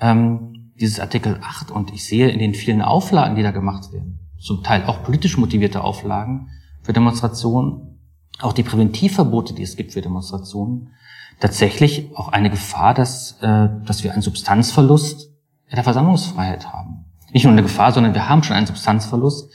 ähm, 0.00 0.72
dieses 0.80 0.98
Artikel 0.98 1.38
8. 1.40 1.70
Und 1.70 1.92
ich 1.92 2.04
sehe 2.04 2.30
in 2.30 2.40
den 2.40 2.54
vielen 2.54 2.82
Auflagen, 2.82 3.36
die 3.36 3.44
da 3.44 3.52
gemacht 3.52 3.92
werden, 3.92 4.18
zum 4.40 4.64
Teil 4.64 4.82
auch 4.86 5.04
politisch 5.04 5.38
motivierte 5.38 5.84
Auflagen 5.84 6.48
für 6.82 6.92
Demonstrationen, 6.92 8.00
auch 8.40 8.52
die 8.52 8.64
Präventivverbote, 8.64 9.54
die 9.54 9.62
es 9.62 9.76
gibt 9.76 9.92
für 9.92 10.02
Demonstrationen, 10.02 10.90
tatsächlich 11.40 12.10
auch 12.14 12.28
eine 12.28 12.50
Gefahr, 12.50 12.94
dass, 12.94 13.38
äh, 13.40 13.68
dass 13.84 14.04
wir 14.04 14.12
einen 14.12 14.22
Substanzverlust 14.22 15.30
der 15.72 15.84
Versammlungsfreiheit 15.84 16.72
haben. 16.72 17.04
Nicht 17.32 17.44
nur 17.44 17.52
eine 17.52 17.62
Gefahr, 17.62 17.92
sondern 17.92 18.14
wir 18.14 18.28
haben 18.28 18.42
schon 18.42 18.56
einen 18.56 18.66
Substanzverlust, 18.66 19.52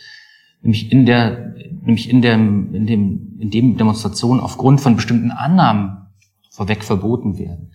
nämlich 0.61 0.91
in 0.91 1.05
der, 1.05 1.55
nämlich 1.81 2.09
in 2.09 2.21
dem, 2.21 2.75
in 2.75 2.85
dem, 2.85 3.37
in 3.39 3.49
dem 3.49 3.77
Demonstrationen 3.77 4.41
aufgrund 4.41 4.81
von 4.81 4.95
bestimmten 4.95 5.31
Annahmen 5.31 6.07
vorweg 6.49 6.83
verboten 6.83 7.37
werden. 7.39 7.71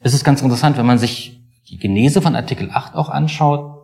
Es 0.00 0.14
ist 0.14 0.24
ganz 0.24 0.40
interessant, 0.40 0.76
wenn 0.76 0.86
man 0.86 0.98
sich 0.98 1.42
die 1.68 1.78
Genese 1.78 2.22
von 2.22 2.36
Artikel 2.36 2.70
8 2.72 2.94
auch 2.94 3.08
anschaut 3.08 3.74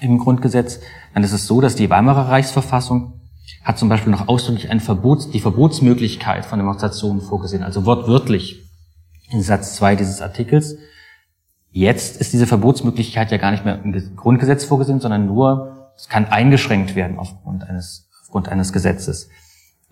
im 0.00 0.18
Grundgesetz, 0.18 0.80
dann 1.14 1.24
ist 1.24 1.32
es 1.32 1.46
so, 1.46 1.60
dass 1.60 1.74
die 1.74 1.90
Weimarer 1.90 2.28
Reichsverfassung 2.28 3.20
hat 3.64 3.78
zum 3.78 3.88
Beispiel 3.88 4.12
noch 4.12 4.28
ausdrücklich 4.28 4.70
ein 4.70 4.80
Verbot, 4.80 5.32
die 5.34 5.40
Verbotsmöglichkeit 5.40 6.44
von 6.44 6.58
Demonstrationen 6.58 7.20
vorgesehen, 7.20 7.62
also 7.62 7.84
wortwörtlich 7.84 8.65
in 9.30 9.42
Satz 9.42 9.76
2 9.76 9.96
dieses 9.96 10.22
Artikels. 10.22 10.76
Jetzt 11.70 12.20
ist 12.20 12.32
diese 12.32 12.46
Verbotsmöglichkeit 12.46 13.30
ja 13.30 13.38
gar 13.38 13.50
nicht 13.50 13.64
mehr 13.64 13.80
im 13.82 14.16
Grundgesetz 14.16 14.64
vorgesehen, 14.64 15.00
sondern 15.00 15.26
nur, 15.26 15.92
es 15.96 16.08
kann 16.08 16.26
eingeschränkt 16.26 16.94
werden 16.94 17.18
aufgrund 17.18 17.64
eines, 17.64 18.08
aufgrund 18.22 18.48
eines 18.48 18.72
Gesetzes. 18.72 19.28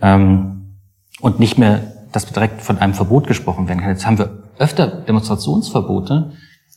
Ähm, 0.01 0.79
und 1.20 1.40
nicht 1.40 1.59
mehr, 1.59 1.81
dass 2.12 2.27
direkt 2.27 2.62
von 2.62 2.79
einem 2.79 2.94
Verbot 2.94 3.27
gesprochen 3.27 3.68
werden 3.68 3.81
kann. 3.81 3.90
Jetzt 3.90 4.07
haben 4.07 4.18
wir 4.18 4.44
öfter 4.59 4.87
Demonstrationsverbote, 4.87 6.33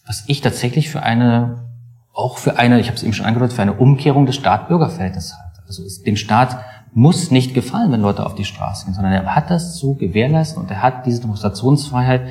was 0.06 0.24
ich 0.28 0.42
tatsächlich 0.42 0.90
für 0.90 1.04
eine, 1.04 1.70
auch 2.14 2.38
für 2.38 2.58
eine, 2.58 2.80
ich 2.80 2.88
habe 2.88 2.98
es 2.98 3.04
eben 3.04 3.14
schon 3.14 3.26
angedeutet, 3.26 3.56
für 3.56 3.62
eine 3.62 3.74
Umkehrung 3.74 4.26
des 4.26 4.36
Staat-Bürger-Verhältnisses 4.36 5.34
halte. 5.38 5.62
Also 5.68 5.84
dem 6.06 6.16
Staat 6.16 6.60
muss 6.98 7.30
nicht 7.30 7.54
gefallen, 7.54 7.92
wenn 7.92 8.02
Leute 8.02 8.26
auf 8.26 8.34
die 8.34 8.44
Straße 8.44 8.86
gehen, 8.86 8.96
sondern 8.96 9.14
er 9.14 9.36
hat 9.36 9.52
das 9.52 9.78
zu 9.78 9.94
gewährleisten 9.94 10.64
und 10.64 10.72
er 10.72 10.82
hat 10.82 11.06
diese 11.06 11.22
Demonstrationsfreiheit 11.22 12.24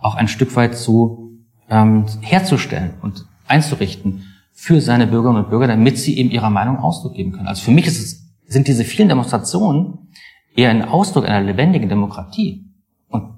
auch 0.00 0.14
ein 0.14 0.26
Stück 0.26 0.56
weit 0.56 0.74
zu 0.74 1.32
ähm, 1.68 2.06
herzustellen 2.22 2.94
und 3.02 3.26
einzurichten 3.46 4.24
für 4.52 4.80
seine 4.80 5.06
Bürgerinnen 5.06 5.44
und 5.44 5.50
Bürger, 5.50 5.66
damit 5.66 5.98
sie 5.98 6.16
eben 6.16 6.30
ihrer 6.30 6.48
Meinung 6.48 6.78
Ausdruck 6.78 7.12
geben 7.12 7.32
können. 7.32 7.46
Also 7.46 7.62
für 7.62 7.72
mich 7.72 7.86
ist 7.86 7.98
es, 7.98 8.26
sind 8.46 8.68
diese 8.68 8.84
vielen 8.84 9.10
Demonstrationen 9.10 10.08
eher 10.56 10.70
ein 10.70 10.82
Ausdruck 10.82 11.28
einer 11.28 11.42
lebendigen 11.42 11.90
Demokratie. 11.90 12.64
Und 13.08 13.34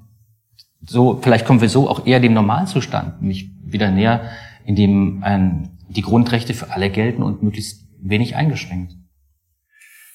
so, 0.86 1.18
vielleicht 1.20 1.44
kommen 1.44 1.60
wir 1.60 1.68
so 1.68 1.90
auch 1.90 2.06
eher 2.06 2.20
dem 2.20 2.34
Normalzustand, 2.34 3.20
nämlich 3.20 3.50
wieder 3.64 3.90
näher, 3.90 4.30
in 4.64 4.76
dem 4.76 5.24
ein, 5.24 5.70
die 5.88 6.02
Grundrechte 6.02 6.54
für 6.54 6.70
alle 6.70 6.88
gelten 6.88 7.24
und 7.24 7.42
möglichst 7.42 7.84
wenig 8.00 8.36
eingeschränkt. 8.36 8.97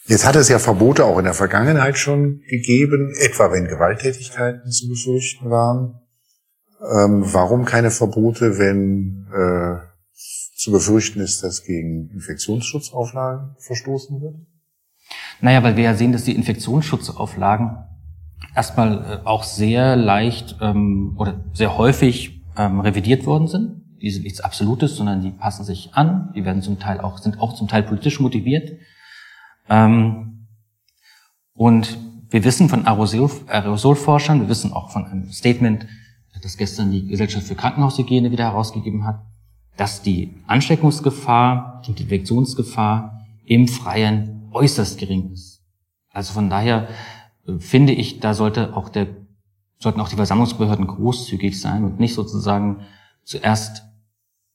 Jetzt 0.06 0.26
hat 0.26 0.36
es 0.36 0.50
ja 0.50 0.60
Verbote 0.60 1.06
auch 1.06 1.18
in 1.18 1.24
der 1.24 1.34
Vergangenheit 1.34 1.98
schon 1.98 2.42
gegeben, 2.50 3.14
etwa 3.20 3.52
wenn 3.52 3.68
Gewalttätigkeiten 3.68 4.70
zu 4.70 4.90
befürchten 4.90 5.50
waren. 5.50 6.02
Ähm, 6.82 7.24
warum 7.34 7.64
keine 7.64 7.92
Verbote, 7.92 8.58
wenn 8.58 9.28
äh, 9.34 9.80
zu 10.58 10.72
befürchten 10.72 11.22
ist, 11.22 11.42
dass 11.44 11.64
gegen 11.64 12.10
Infektionsschutzauflagen 12.10 13.56
verstoßen 13.60 14.22
wird? 14.22 14.36
Naja, 15.40 15.64
weil 15.64 15.78
wir 15.78 15.84
ja 15.84 15.96
sehen, 15.96 16.12
dass 16.12 16.26
die 16.26 16.36
Infektionsschutzauflagen 16.36 17.78
erstmal 18.56 19.22
äh, 19.24 19.26
auch 19.26 19.44
sehr 19.44 19.96
leicht 19.96 20.58
ähm, 20.62 21.16
oder 21.18 21.46
sehr 21.54 21.78
häufig 21.78 22.42
ähm, 22.58 22.82
revidiert 22.82 23.26
worden 23.26 23.48
sind. 23.48 23.82
Die 24.02 24.10
sind 24.10 24.24
nichts 24.24 24.42
Absolutes, 24.42 24.98
sondern 24.98 25.22
die 25.22 25.32
passen 25.32 25.64
sich 25.64 25.92
an. 25.94 26.34
Die 26.36 26.44
werden 26.44 26.62
zum 26.62 26.78
Teil 26.78 27.00
auch, 27.00 27.20
sind 27.20 27.40
auch 27.40 27.54
zum 27.54 27.70
Teil 27.70 27.84
politisch 27.84 28.20
motiviert. 28.20 28.70
Ähm, 29.70 30.48
und 31.54 31.98
wir 32.30 32.44
wissen 32.44 32.70
von 32.70 32.86
Aerosol, 32.86 33.30
Aerosolforschern, 33.48 34.42
wir 34.42 34.50
wissen 34.50 34.74
auch 34.74 34.92
von 34.92 35.06
einem 35.06 35.32
Statement, 35.32 35.86
das 36.42 36.58
gestern 36.58 36.92
die 36.92 37.08
Gesellschaft 37.08 37.48
für 37.48 37.56
Krankenhaushygiene 37.56 38.32
wieder 38.32 38.46
herausgegeben 38.46 39.06
hat, 39.06 39.22
dass 39.78 40.02
die 40.02 40.36
Ansteckungsgefahr 40.46 41.82
und 41.88 42.00
die 42.00 42.04
Infektionsgefahr 42.04 43.22
im 43.46 43.68
Freien 43.68 44.50
äußerst 44.52 45.00
gering 45.00 45.32
ist. 45.32 45.64
Also 46.10 46.34
von 46.34 46.50
daher 46.50 46.88
äh, 47.48 47.60
finde 47.60 47.94
ich, 47.94 48.20
da 48.20 48.34
sollte 48.34 48.76
auch 48.76 48.90
der, 48.90 49.08
sollten 49.80 50.00
auch 50.00 50.10
die 50.10 50.16
Versammlungsbehörden 50.16 50.88
großzügig 50.88 51.60
sein 51.60 51.84
und 51.84 52.00
nicht 52.00 52.14
sozusagen 52.14 52.82
zuerst 53.24 53.84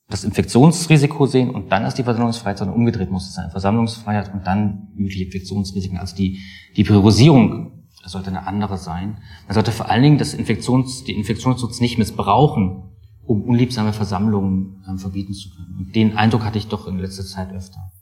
das 0.08 0.24
Infektionsrisiko 0.24 1.26
sehen 1.26 1.50
und 1.50 1.70
dann 1.70 1.82
erst 1.82 1.98
die 1.98 2.02
Versammlungsfreiheit, 2.02 2.58
sondern 2.58 2.76
umgedreht 2.76 3.10
muss 3.10 3.28
es 3.28 3.34
sein. 3.34 3.50
Versammlungsfreiheit 3.50 4.32
und 4.32 4.46
dann 4.46 4.88
mögliche 4.94 5.24
Infektionsrisiken. 5.24 5.98
Also 5.98 6.16
die, 6.16 6.40
die 6.76 6.84
Priorisierung 6.84 7.84
sollte 8.04 8.28
eine 8.28 8.46
andere 8.46 8.78
sein. 8.78 9.18
Man 9.46 9.54
sollte 9.54 9.70
vor 9.70 9.90
allen 9.90 10.02
Dingen 10.02 10.18
das 10.18 10.32
Infektions, 10.32 11.04
die 11.04 11.12
Infektionsschutz 11.12 11.80
nicht 11.80 11.98
missbrauchen, 11.98 12.84
um 13.22 13.42
unliebsame 13.42 13.92
Versammlungen 13.92 14.82
ähm, 14.88 14.98
verbieten 14.98 15.34
zu 15.34 15.50
können. 15.50 15.76
Und 15.78 15.94
den 15.94 16.16
Eindruck 16.16 16.44
hatte 16.44 16.56
ich 16.56 16.68
doch 16.68 16.86
in 16.86 16.98
letzter 16.98 17.24
Zeit 17.24 17.52
öfter. 17.52 17.92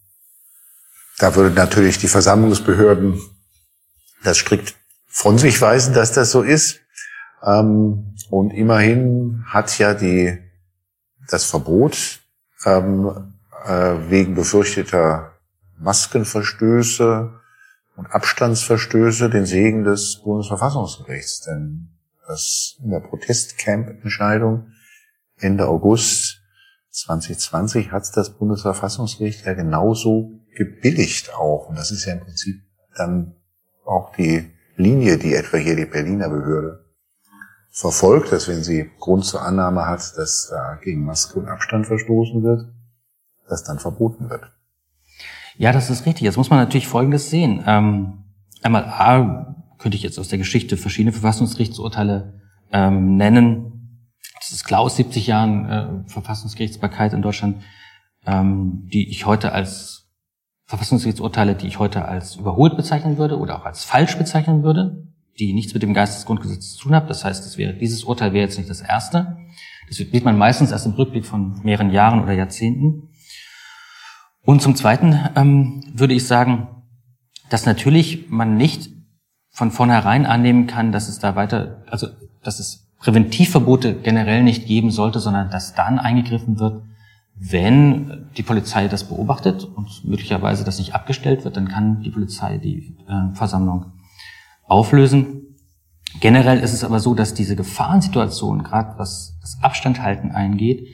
Da 1.18 1.34
würde 1.34 1.56
natürlich 1.56 1.98
die 1.98 2.06
Versammlungsbehörden 2.06 3.18
das 4.22 4.38
strikt 4.38 4.76
von 5.06 5.38
sich 5.38 5.60
weisen, 5.60 5.94
dass 5.94 6.12
das 6.12 6.30
so 6.30 6.42
ist. 6.42 6.80
Ähm, 7.42 8.14
und 8.30 8.50
immerhin 8.50 9.44
hat 9.46 9.76
ja 9.78 9.94
die 9.94 10.38
das 11.28 11.44
Verbot 11.44 12.20
ähm, 12.64 13.32
äh, 13.64 13.94
wegen 14.08 14.34
befürchteter 14.34 15.32
Maskenverstöße 15.78 17.32
und 17.96 18.06
Abstandsverstöße 18.06 19.30
den 19.30 19.46
Segen 19.46 19.84
des 19.84 20.22
Bundesverfassungsgerichts. 20.22 21.40
Denn 21.42 21.88
das 22.26 22.76
in 22.82 22.90
der 22.90 23.00
Protestcamp-Entscheidung 23.00 24.72
Ende 25.38 25.68
August 25.68 26.40
2020 26.90 27.92
hat 27.92 28.04
das 28.16 28.30
Bundesverfassungsgericht 28.38 29.44
ja 29.44 29.52
genauso 29.52 30.40
gebilligt 30.54 31.34
auch. 31.34 31.68
Und 31.68 31.76
das 31.76 31.90
ist 31.90 32.06
ja 32.06 32.14
im 32.14 32.20
Prinzip 32.20 32.62
dann 32.96 33.34
auch 33.84 34.14
die 34.16 34.50
Linie, 34.76 35.18
die 35.18 35.34
etwa 35.34 35.58
hier 35.58 35.76
die 35.76 35.84
Berliner 35.84 36.28
Behörde 36.28 36.85
verfolgt, 37.76 38.32
dass 38.32 38.48
wenn 38.48 38.64
sie 38.64 38.90
Grund 38.98 39.26
zur 39.26 39.42
Annahme 39.42 39.84
hat, 39.84 40.00
dass 40.16 40.48
da 40.50 40.78
gegen 40.82 41.04
Maske 41.04 41.38
und 41.38 41.46
Abstand 41.46 41.86
verstoßen 41.86 42.42
wird, 42.42 42.72
das 43.50 43.64
dann 43.64 43.78
verboten 43.78 44.30
wird. 44.30 44.50
Ja, 45.58 45.72
das 45.72 45.90
ist 45.90 46.06
richtig. 46.06 46.22
Jetzt 46.22 46.38
muss 46.38 46.48
man 46.48 46.58
natürlich 46.58 46.88
Folgendes 46.88 47.28
sehen. 47.28 47.62
Ähm, 47.66 48.24
einmal 48.62 48.84
A, 48.84 49.56
könnte 49.76 49.94
ich 49.94 50.02
jetzt 50.02 50.18
aus 50.18 50.28
der 50.28 50.38
Geschichte 50.38 50.78
verschiedene 50.78 51.12
Verfassungsgerichtsurteile 51.12 52.40
ähm, 52.72 53.16
nennen. 53.18 54.08
Das 54.40 54.52
ist 54.52 54.64
klar 54.64 54.80
aus 54.80 54.96
70 54.96 55.26
Jahren 55.26 55.68
äh, 55.68 56.10
Verfassungsgerichtsbarkeit 56.10 57.12
in 57.12 57.20
Deutschland, 57.20 57.62
ähm, 58.24 58.88
die 58.90 59.10
ich 59.10 59.26
heute 59.26 59.52
als 59.52 60.08
Verfassungsgerichtsurteile, 60.64 61.54
die 61.54 61.66
ich 61.66 61.78
heute 61.78 62.06
als 62.06 62.36
überholt 62.36 62.74
bezeichnen 62.74 63.18
würde 63.18 63.38
oder 63.38 63.60
auch 63.60 63.66
als 63.66 63.84
falsch 63.84 64.16
bezeichnen 64.16 64.62
würde 64.62 65.06
die 65.38 65.52
nichts 65.52 65.74
mit 65.74 65.82
dem 65.82 65.94
Geist 65.94 66.16
des 66.16 66.26
Grundgesetzes 66.26 66.74
zu 66.74 66.84
tun 66.84 66.94
hat. 66.94 67.10
Das 67.10 67.24
heißt, 67.24 67.44
das 67.44 67.58
wäre, 67.58 67.74
dieses 67.74 68.04
Urteil 68.04 68.32
wäre 68.32 68.44
jetzt 68.44 68.58
nicht 68.58 68.70
das 68.70 68.80
erste. 68.80 69.36
Das 69.88 69.98
sieht 69.98 70.24
man 70.24 70.38
meistens 70.38 70.72
erst 70.72 70.86
im 70.86 70.92
Rückblick 70.92 71.26
von 71.26 71.60
mehreren 71.62 71.90
Jahren 71.90 72.22
oder 72.22 72.32
Jahrzehnten. 72.32 73.10
Und 74.42 74.62
zum 74.62 74.76
Zweiten 74.76 75.18
ähm, 75.34 75.82
würde 75.92 76.14
ich 76.14 76.26
sagen, 76.26 76.68
dass 77.50 77.66
natürlich 77.66 78.30
man 78.30 78.56
nicht 78.56 78.90
von 79.50 79.70
vornherein 79.70 80.26
annehmen 80.26 80.66
kann, 80.66 80.92
dass 80.92 81.08
es 81.08 81.18
da 81.18 81.36
weiter, 81.36 81.82
also 81.88 82.08
dass 82.42 82.60
es 82.60 82.88
Präventivverbote 82.98 83.94
generell 83.94 84.42
nicht 84.42 84.66
geben 84.66 84.90
sollte, 84.90 85.20
sondern 85.20 85.50
dass 85.50 85.74
dann 85.74 85.98
eingegriffen 85.98 86.58
wird, 86.58 86.82
wenn 87.38 88.28
die 88.36 88.42
Polizei 88.42 88.88
das 88.88 89.04
beobachtet 89.04 89.64
und 89.64 90.04
möglicherweise 90.04 90.64
das 90.64 90.78
nicht 90.78 90.94
abgestellt 90.94 91.44
wird, 91.44 91.56
dann 91.56 91.68
kann 91.68 92.00
die 92.00 92.10
Polizei 92.10 92.58
die 92.58 92.96
äh, 93.08 93.34
Versammlung 93.34 93.92
auflösen. 94.66 95.56
Generell 96.20 96.60
ist 96.60 96.72
es 96.72 96.84
aber 96.84 97.00
so, 97.00 97.14
dass 97.14 97.34
diese 97.34 97.56
Gefahrensituationen, 97.56 98.62
gerade 98.62 98.98
was 98.98 99.38
das 99.40 99.58
Abstandhalten 99.62 100.30
eingeht, 100.32 100.88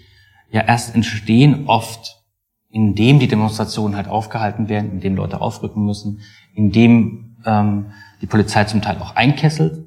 ja 0.50 0.62
erst 0.62 0.94
entstehen 0.94 1.64
oft, 1.66 2.22
indem 2.68 3.18
die 3.18 3.28
Demonstrationen 3.28 3.96
halt 3.96 4.08
aufgehalten 4.08 4.68
werden, 4.68 4.92
indem 4.92 5.16
Leute 5.16 5.40
aufrücken 5.40 5.84
müssen, 5.84 6.20
indem 6.54 7.36
ähm, 7.44 7.86
die 8.20 8.26
Polizei 8.26 8.64
zum 8.64 8.82
Teil 8.82 8.98
auch 8.98 9.14
einkesselt. 9.14 9.86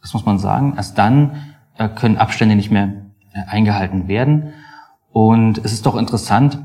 Das 0.00 0.14
muss 0.14 0.24
man 0.24 0.38
sagen. 0.38 0.74
Erst 0.76 0.98
dann 0.98 1.54
äh, 1.78 1.88
können 1.88 2.16
Abstände 2.16 2.56
nicht 2.56 2.70
mehr 2.70 3.10
äh, 3.32 3.48
eingehalten 3.48 4.08
werden. 4.08 4.52
Und 5.10 5.58
es 5.58 5.72
ist 5.72 5.86
doch 5.86 5.96
interessant, 5.96 6.58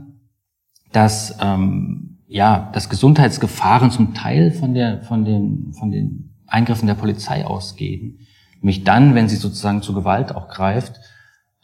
dass 0.92 1.38
ähm, 1.42 2.18
ja 2.28 2.70
dass 2.74 2.90
Gesundheitsgefahren 2.90 3.92
zum 3.92 4.14
Teil 4.14 4.52
von 4.52 4.74
der 4.74 5.02
von 5.02 5.24
den 5.26 5.74
von 5.74 5.92
den 5.92 6.29
Eingriffen 6.50 6.88
der 6.88 6.96
Polizei 6.96 7.46
ausgehen. 7.46 8.20
Nämlich 8.62 8.84
dann, 8.84 9.16
wenn 9.16 9.30
sie 9.30 9.38
sozusagen 9.38 9.82
zu 9.82 9.94
Gewalt 9.94 10.36
auch 10.36 10.50
greift 10.50 11.00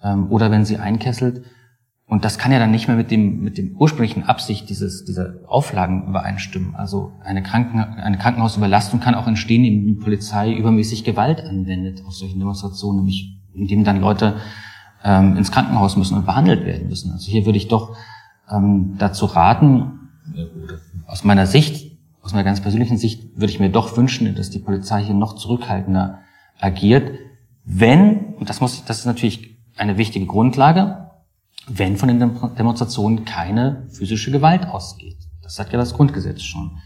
ähm, 0.02 0.32
oder 0.32 0.52
wenn 0.52 0.66
sie 0.66 0.78
einkesselt. 0.78 1.44
Und 2.08 2.24
das 2.24 2.38
kann 2.38 2.52
ja 2.52 2.60
dann 2.60 2.72
nicht 2.72 2.88
mehr 2.88 2.96
mit 2.96 3.10
dem, 3.10 3.42
mit 3.42 3.58
dem 3.58 3.76
ursprünglichen 3.76 4.24
Absicht 4.24 4.70
dieses, 4.70 5.06
dieser 5.06 5.36
Auflagen 5.48 6.08
übereinstimmen. 6.08 6.76
Also 6.76 7.14
eine, 7.24 7.42
Kranken, 7.42 7.80
eine 7.80 8.18
Krankenhausüberlastung 8.18 9.00
kann 9.00 9.16
auch 9.16 9.28
entstehen, 9.28 9.66
indem 9.66 9.96
die 9.96 10.04
Polizei 10.04 10.54
übermäßig 10.54 11.04
Gewalt 11.04 11.42
anwendet 11.42 12.04
auf 12.06 12.14
solchen 12.14 12.40
Demonstrationen, 12.40 12.98
nämlich 13.00 13.40
indem 13.54 13.84
dann 13.84 14.00
Leute 14.00 14.36
ähm, 15.04 15.36
ins 15.36 15.52
Krankenhaus 15.52 15.98
müssen 15.98 16.16
und 16.16 16.26
behandelt 16.26 16.66
werden 16.66 16.88
müssen. 16.88 17.12
Also 17.12 17.30
hier 17.32 17.46
würde 17.46 17.58
ich 17.58 17.68
doch 17.68 17.98
ähm, 18.52 18.96
dazu 19.00 19.26
raten, 19.26 20.06
aus 21.08 21.24
meiner 21.24 21.46
Sicht, 21.46 21.85
aus 22.26 22.34
meiner 22.34 22.44
ganz 22.44 22.60
persönlichen 22.60 22.98
Sicht, 22.98 23.38
würde 23.38 23.54
ich 23.54 23.60
mir 23.60 23.70
doch 23.70 23.96
wünschen, 23.96 24.34
dass 24.34 24.50
die 24.50 24.58
Polizei 24.58 25.04
hier 25.04 25.14
noch 25.14 25.36
zurückhaltender 25.36 26.22
agiert, 26.60 27.20
wenn, 27.64 28.34
und 28.40 28.50
das 28.50 28.62
muss, 28.62 28.84
das 28.84 29.00
ist 29.00 29.06
natürlich 29.06 29.60
eine 29.78 29.98
wichtige 29.98 30.26
Grundlage, 30.26 31.12
wenn 31.68 31.98
von 31.98 32.08
den 32.08 32.20
Demonstrationen 32.58 33.26
keine 33.26 33.88
physische 33.92 34.32
Gewalt 34.32 34.68
ausgeht. 34.68 35.18
Das 35.44 35.56
sagt 35.56 35.72
ja 35.72 35.78
das 35.78 35.94
Grundgesetz 35.94 36.42
schon. 36.42 36.80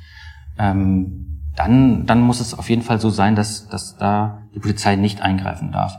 Ähm, 0.58 1.52
dann, 1.56 2.06
dann 2.06 2.20
muss 2.20 2.42
es 2.42 2.54
auf 2.54 2.70
jeden 2.70 2.82
Fall 2.82 3.00
so 3.00 3.10
sein, 3.10 3.36
dass, 3.36 3.70
dass 3.70 3.96
da 3.96 4.44
die 4.54 4.60
Polizei 4.60 4.98
nicht 4.98 5.22
eingreifen 5.22 5.72
darf. 5.72 5.98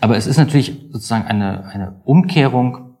Aber 0.00 0.18
es 0.18 0.26
ist 0.26 0.36
natürlich 0.36 0.88
sozusagen 0.90 1.26
eine, 1.26 1.64
eine 1.64 2.00
Umkehrung 2.04 2.93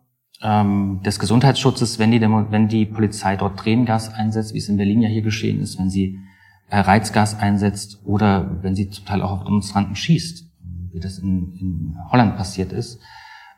ähm, 0.44 1.00
des 1.02 1.18
Gesundheitsschutzes, 1.18 1.98
wenn 1.98 2.10
die, 2.10 2.20
Demo 2.20 2.46
wenn 2.50 2.68
die 2.68 2.84
Polizei 2.84 3.36
dort 3.36 3.58
Tränengas 3.58 4.12
einsetzt, 4.12 4.52
wie 4.52 4.58
es 4.58 4.68
in 4.68 4.76
Berlin 4.76 5.00
ja 5.00 5.08
hier 5.08 5.22
geschehen 5.22 5.60
ist, 5.60 5.78
wenn 5.78 5.90
sie 5.90 6.20
äh, 6.68 6.78
Reizgas 6.78 7.38
einsetzt 7.38 8.00
oder 8.04 8.58
wenn 8.62 8.76
sie 8.76 8.90
zum 8.90 9.06
Teil 9.06 9.22
auch 9.22 9.32
auf 9.32 9.44
Demonstranten 9.44 9.96
schießt, 9.96 10.44
wie 10.92 11.00
das 11.00 11.18
in, 11.18 11.56
in 11.58 11.96
Holland 12.12 12.36
passiert 12.36 12.72
ist. 12.72 13.00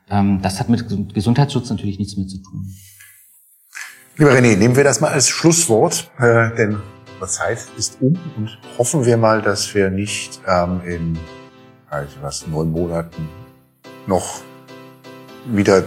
Ähm, 0.09 0.41
das 0.41 0.59
hat 0.59 0.69
mit 0.69 1.13
Gesundheitsschutz 1.13 1.69
natürlich 1.69 1.99
nichts 1.99 2.15
mehr 2.15 2.27
zu 2.27 2.37
tun. 2.41 2.73
Lieber 4.15 4.31
René, 4.31 4.57
nehmen 4.57 4.75
wir 4.75 4.83
das 4.83 5.01
mal 5.01 5.11
als 5.11 5.27
Schlusswort, 5.27 6.09
äh, 6.17 6.55
denn 6.55 6.77
die 7.21 7.27
Zeit 7.27 7.59
ist 7.77 7.97
um 7.99 8.17
und 8.37 8.57
hoffen 8.77 9.05
wir 9.05 9.17
mal, 9.17 9.41
dass 9.41 9.75
wir 9.75 9.89
nicht 9.89 10.39
ähm, 10.47 10.81
in 10.85 11.19
also 11.89 12.15
was 12.21 12.47
neun 12.47 12.71
Monaten 12.71 13.27
noch 14.07 14.41
wieder 15.45 15.83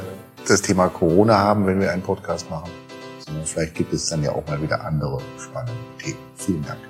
das 0.47 0.63
Thema 0.63 0.89
Corona 0.89 1.39
haben, 1.39 1.67
wenn 1.67 1.81
wir 1.81 1.93
einen 1.93 2.03
Podcast 2.03 2.51
machen, 2.51 2.71
sondern 3.25 3.45
vielleicht 3.45 3.75
gibt 3.75 3.93
es 3.93 4.09
dann 4.09 4.23
ja 4.23 4.33
auch 4.33 4.47
mal 4.47 4.61
wieder 4.61 4.85
andere 4.85 5.21
spannende 5.39 5.73
Themen. 5.99 6.19
Vielen 6.37 6.65
Dank. 6.65 6.90